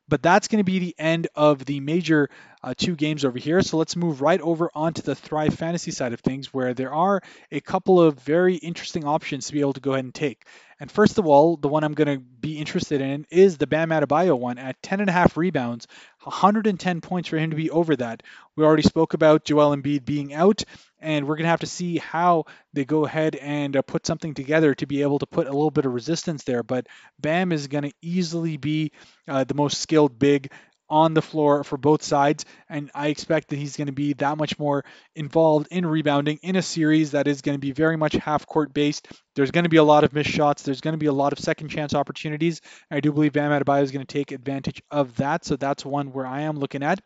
But 0.09 0.23
that's 0.23 0.49
going 0.49 0.59
to 0.59 0.65
be 0.65 0.79
the 0.79 0.95
end 0.99 1.29
of 1.35 1.65
the 1.65 1.81
major 1.81 2.31
uh, 2.63 2.75
two 2.77 2.97
games 2.97 3.25
over 3.25 3.39
here. 3.39 3.61
So 3.63 3.77
let's 3.77 3.97
move 3.97 4.21
right 4.21 4.41
over 4.41 4.71
onto 4.75 5.03
the 5.03 5.15
Thrive 5.15 5.55
Fantasy 5.55 5.91
side 5.91 6.13
of 6.13 6.21
things, 6.21 6.53
where 6.53 6.75
there 6.75 6.93
are 6.93 7.21
a 7.53 7.61
couple 7.61 8.01
of 8.01 8.19
very 8.19 8.57
interesting 8.57 9.05
options 9.05 9.47
to 9.47 9.53
be 9.53 9.61
able 9.61 9.75
to 9.75 9.81
go 9.81 9.93
ahead 9.93 10.05
and 10.05 10.15
take. 10.15 10.45
And 10.81 10.91
first 10.91 11.19
of 11.19 11.27
all, 11.27 11.57
the 11.57 11.69
one 11.69 11.85
I'm 11.85 11.95
going 11.95 12.19
to 12.19 12.21
be 12.21 12.59
interested 12.59 13.01
in 13.01 13.27
is 13.31 13.59
the 13.59 13.67
Bam 13.67 13.91
Adebayo 13.91 14.39
one 14.39 14.59
at 14.59 14.81
10.5 14.83 15.37
rebounds, 15.37 15.87
110 16.23 17.01
points 17.01 17.29
for 17.29 17.37
him 17.37 17.51
to 17.51 17.57
be 17.57 17.71
over 17.71 17.97
that. 17.97 18.23
We 18.57 18.65
already 18.65 18.83
spoke 18.83 19.15
about 19.15 19.45
Joel 19.45 19.77
Embiid 19.77 20.05
being 20.05 20.35
out, 20.35 20.63
and 21.01 21.27
we're 21.27 21.37
going 21.37 21.45
to 21.45 21.51
have 21.51 21.61
to 21.61 21.67
see 21.67 21.99
how 21.99 22.45
they 22.73 22.85
go 22.85 23.05
ahead 23.05 23.37
and 23.37 23.77
uh, 23.77 23.83
put 23.83 24.07
something 24.07 24.35
together 24.35 24.75
to 24.75 24.87
be 24.87 25.03
able 25.03 25.19
to 25.19 25.27
put 25.27 25.47
a 25.47 25.53
little 25.53 25.71
bit 25.71 25.87
of 25.87 25.93
resistance 25.93 26.45
there. 26.45 26.63
But 26.63 26.87
Bam 27.21 27.53
is 27.53 27.69
going 27.69 27.85
to 27.85 27.93
easily 28.03 28.57
be 28.57 28.93
uh, 29.27 29.45
the 29.45 29.55
most 29.55 29.81
skilled 29.81 30.19
big 30.19 30.51
on 30.91 31.15
the 31.15 31.23
floor 31.23 31.65
for 31.65 31.77
both 31.77 32.03
sides, 32.03 32.45
and 32.69 32.91
I 32.95 33.09
expect 33.09 33.49
that 33.49 33.59
he's 33.59 33.77
going 33.77 33.87
to 33.87 33.93
be 33.93 34.15
that 34.15 34.39
much 34.39 34.59
more 34.59 34.85
involved 35.15 35.69
in 35.71 35.85
rebounding 35.85 36.39
in 36.43 36.57
a 36.57 36.63
series 36.63 37.13
that 37.13 37.29
is 37.29 37.43
going 37.43 37.55
to 37.57 37.61
be 37.61 37.73
very 37.73 37.97
much 37.97 38.15
half 38.15 38.47
court 38.47 38.73
based. 38.73 39.09
There's 39.35 39.51
going 39.51 39.65
to 39.65 39.71
be 39.71 39.77
a 39.77 39.85
lot 39.85 40.05
of 40.05 40.13
missed 40.13 40.31
shots. 40.31 40.63
There's 40.63 40.81
going 40.81 40.95
to 40.95 40.99
be 40.99 41.07
a 41.07 41.13
lot 41.13 41.33
of 41.33 41.39
second 41.39 41.69
chance 41.69 41.95
opportunities. 41.95 42.61
I 42.91 43.01
do 43.01 43.13
believe 43.13 43.33
Bam 43.33 43.51
Adebayo 43.51 43.83
is 43.83 43.93
going 43.93 44.05
to 44.05 44.13
take 44.13 44.33
advantage 44.33 44.83
of 44.91 45.15
that, 45.17 45.45
so 45.45 45.57
that's 45.57 45.85
one 45.85 46.13
where 46.13 46.27
I 46.27 46.43
am 46.43 46.59
looking 46.59 46.83
at. 46.83 47.01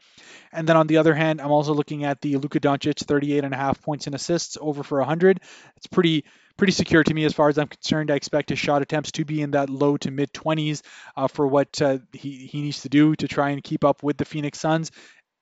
And 0.53 0.69
then 0.69 0.77
on 0.77 0.87
the 0.87 0.99
other 0.99 1.15
hand, 1.15 1.41
I'm 1.41 1.51
also 1.51 1.75
looking 1.75 2.05
at 2.05 2.21
the 2.21 2.37
Luka 2.37 2.61
Doncic 2.61 3.05
38 3.05 3.45
and 3.45 3.55
a 3.55 3.57
half 3.57 3.83
points 3.83 4.07
and 4.07 4.15
assists 4.15 4.57
over 4.61 4.83
for 4.83 4.99
100. 4.99 5.41
It's 5.77 5.87
pretty 5.87 6.25
pretty 6.57 6.73
secure 6.73 7.03
to 7.05 7.15
me 7.15 7.25
as 7.25 7.33
far 7.33 7.49
as 7.49 7.59
I'm 7.59 7.69
concerned. 7.69 8.11
I 8.11 8.17
expect 8.17 8.51
his 8.51 8.59
shot 8.59 8.83
attempts 8.83 9.13
to 9.13 9.25
be 9.25 9.43
in 9.43 9.53
that 9.53 9.71
low 9.71 9.97
to 9.99 10.11
mid 10.11 10.33
20s 10.33 10.83
uh, 11.17 11.29
for 11.29 11.47
what 11.47 11.81
uh, 11.81 11.99
he, 12.13 12.47
he 12.47 12.63
needs 12.63 12.83
to 12.83 12.89
do 12.89 13.15
to 13.17 13.29
try 13.29 13.51
and 13.51 13.63
keep 13.63 13.85
up 13.85 14.03
with 14.03 14.17
the 14.17 14.25
Phoenix 14.25 14.61
Suns. 14.61 14.91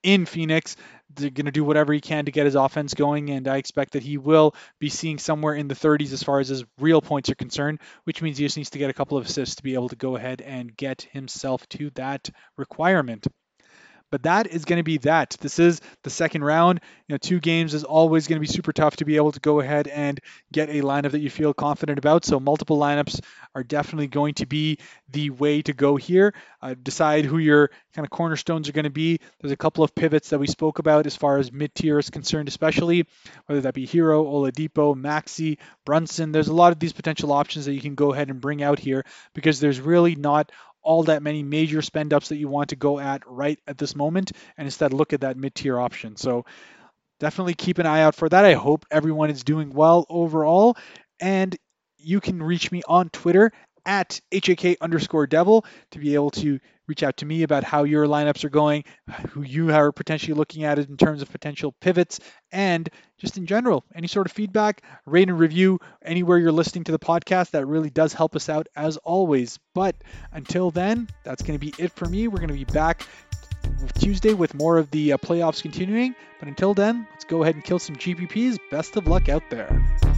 In 0.03 0.25
Phoenix, 0.25 0.77
they're 1.13 1.29
going 1.29 1.45
to 1.45 1.51
do 1.51 1.63
whatever 1.63 1.93
he 1.93 2.01
can 2.01 2.25
to 2.25 2.31
get 2.31 2.45
his 2.45 2.55
offense 2.55 2.95
going, 2.95 3.29
and 3.29 3.47
I 3.47 3.57
expect 3.57 3.93
that 3.93 4.01
he 4.01 4.17
will 4.17 4.55
be 4.79 4.89
seeing 4.89 5.19
somewhere 5.19 5.53
in 5.53 5.67
the 5.67 5.75
30s 5.75 6.11
as 6.11 6.23
far 6.23 6.39
as 6.39 6.47
his 6.47 6.63
real 6.79 7.01
points 7.01 7.29
are 7.29 7.35
concerned, 7.35 7.79
which 8.05 8.21
means 8.21 8.39
he 8.39 8.45
just 8.45 8.57
needs 8.57 8.71
to 8.71 8.79
get 8.79 8.89
a 8.89 8.93
couple 8.93 9.19
of 9.19 9.25
assists 9.27 9.55
to 9.55 9.63
be 9.63 9.75
able 9.75 9.89
to 9.89 9.95
go 9.95 10.15
ahead 10.15 10.41
and 10.41 10.75
get 10.75 11.03
himself 11.11 11.69
to 11.69 11.91
that 11.91 12.31
requirement. 12.57 13.27
But 14.11 14.23
that 14.23 14.47
is 14.47 14.65
going 14.65 14.77
to 14.77 14.83
be 14.83 14.97
that. 14.99 15.37
This 15.39 15.57
is 15.57 15.81
the 16.03 16.09
second 16.09 16.43
round. 16.43 16.81
You 17.07 17.13
know, 17.13 17.17
two 17.17 17.39
games 17.39 17.73
is 17.73 17.83
always 17.83 18.27
going 18.27 18.37
to 18.37 18.47
be 18.47 18.51
super 18.51 18.73
tough 18.73 18.97
to 18.97 19.05
be 19.05 19.15
able 19.15 19.31
to 19.31 19.39
go 19.39 19.59
ahead 19.59 19.87
and 19.87 20.19
get 20.51 20.69
a 20.69 20.81
lineup 20.81 21.11
that 21.11 21.21
you 21.21 21.29
feel 21.29 21.53
confident 21.53 21.97
about. 21.97 22.25
So 22.25 22.39
multiple 22.39 22.77
lineups 22.77 23.21
are 23.55 23.63
definitely 23.63 24.07
going 24.07 24.35
to 24.35 24.45
be 24.45 24.77
the 25.09 25.29
way 25.29 25.61
to 25.63 25.73
go 25.73 25.95
here. 25.95 26.33
Uh, 26.61 26.75
decide 26.81 27.25
who 27.25 27.37
your 27.37 27.71
kind 27.93 28.05
of 28.05 28.11
cornerstones 28.11 28.69
are 28.69 28.73
going 28.73 28.83
to 28.83 28.89
be. 28.89 29.19
There's 29.39 29.51
a 29.51 29.57
couple 29.57 29.83
of 29.83 29.95
pivots 29.95 30.29
that 30.29 30.39
we 30.39 30.47
spoke 30.47 30.79
about 30.79 31.05
as 31.05 31.15
far 31.15 31.37
as 31.37 31.51
mid 31.51 31.73
tier 31.73 31.99
is 31.99 32.09
concerned, 32.09 32.47
especially 32.47 33.07
whether 33.45 33.61
that 33.61 33.73
be 33.73 33.87
Herro, 33.87 34.23
Oladipo, 34.25 34.95
Maxey, 34.95 35.59
Brunson. 35.85 36.31
There's 36.31 36.47
a 36.47 36.53
lot 36.53 36.71
of 36.71 36.79
these 36.79 36.93
potential 36.93 37.31
options 37.31 37.65
that 37.65 37.73
you 37.73 37.81
can 37.81 37.95
go 37.95 38.13
ahead 38.13 38.29
and 38.29 38.41
bring 38.41 38.61
out 38.63 38.79
here 38.79 39.05
because 39.33 39.59
there's 39.59 39.79
really 39.79 40.15
not 40.15 40.51
all 40.83 41.03
that 41.03 41.23
many 41.23 41.43
major 41.43 41.81
spend 41.81 42.13
ups 42.13 42.29
that 42.29 42.37
you 42.37 42.47
want 42.47 42.69
to 42.69 42.75
go 42.75 42.99
at 42.99 43.23
right 43.27 43.59
at 43.67 43.77
this 43.77 43.95
moment 43.95 44.31
and 44.57 44.65
instead 44.65 44.93
look 44.93 45.13
at 45.13 45.21
that 45.21 45.37
mid 45.37 45.55
tier 45.55 45.79
option. 45.79 46.15
So 46.15 46.45
definitely 47.19 47.53
keep 47.53 47.77
an 47.77 47.85
eye 47.85 48.01
out 48.01 48.15
for 48.15 48.27
that. 48.29 48.45
I 48.45 48.53
hope 48.53 48.85
everyone 48.91 49.29
is 49.29 49.43
doing 49.43 49.71
well 49.71 50.05
overall. 50.09 50.75
And 51.19 51.55
you 51.97 52.19
can 52.19 52.41
reach 52.41 52.71
me 52.71 52.81
on 52.87 53.09
Twitter 53.09 53.51
at 53.85 54.19
HAK 54.31 54.77
underscore 54.81 55.27
devil 55.27 55.65
to 55.91 55.99
be 55.99 56.15
able 56.15 56.31
to 56.31 56.59
reach 56.91 57.03
out 57.03 57.15
to 57.15 57.25
me 57.25 57.43
about 57.43 57.63
how 57.63 57.85
your 57.85 58.05
lineups 58.05 58.43
are 58.43 58.49
going, 58.49 58.83
who 59.29 59.43
you 59.43 59.71
are 59.71 59.93
potentially 59.93 60.33
looking 60.33 60.65
at 60.65 60.77
in 60.77 60.97
terms 60.97 61.21
of 61.21 61.31
potential 61.31 61.73
pivots, 61.79 62.19
and 62.51 62.89
just 63.17 63.37
in 63.37 63.45
general, 63.45 63.85
any 63.95 64.07
sort 64.07 64.27
of 64.27 64.33
feedback, 64.33 64.81
rate 65.05 65.29
and 65.29 65.39
review 65.39 65.79
anywhere 66.03 66.37
you're 66.37 66.51
listening 66.51 66.83
to 66.83 66.91
the 66.91 66.99
podcast. 66.99 67.51
That 67.51 67.65
really 67.65 67.89
does 67.89 68.11
help 68.11 68.35
us 68.35 68.49
out 68.49 68.67
as 68.75 68.97
always. 68.97 69.57
But 69.73 69.95
until 70.33 70.69
then, 70.69 71.07
that's 71.23 71.41
going 71.41 71.57
to 71.57 71.65
be 71.65 71.73
it 71.81 71.93
for 71.93 72.07
me. 72.07 72.27
We're 72.27 72.39
going 72.39 72.49
to 72.49 72.53
be 72.53 72.65
back 72.65 73.07
Tuesday 73.99 74.33
with 74.33 74.53
more 74.53 74.77
of 74.77 74.91
the 74.91 75.13
uh, 75.13 75.17
playoffs 75.17 75.61
continuing. 75.61 76.13
But 76.39 76.49
until 76.49 76.73
then, 76.73 77.07
let's 77.11 77.23
go 77.23 77.43
ahead 77.43 77.55
and 77.55 77.63
kill 77.63 77.79
some 77.79 77.95
GPPs. 77.95 78.57
Best 78.69 78.97
of 78.97 79.07
luck 79.07 79.29
out 79.29 79.43
there. 79.49 80.10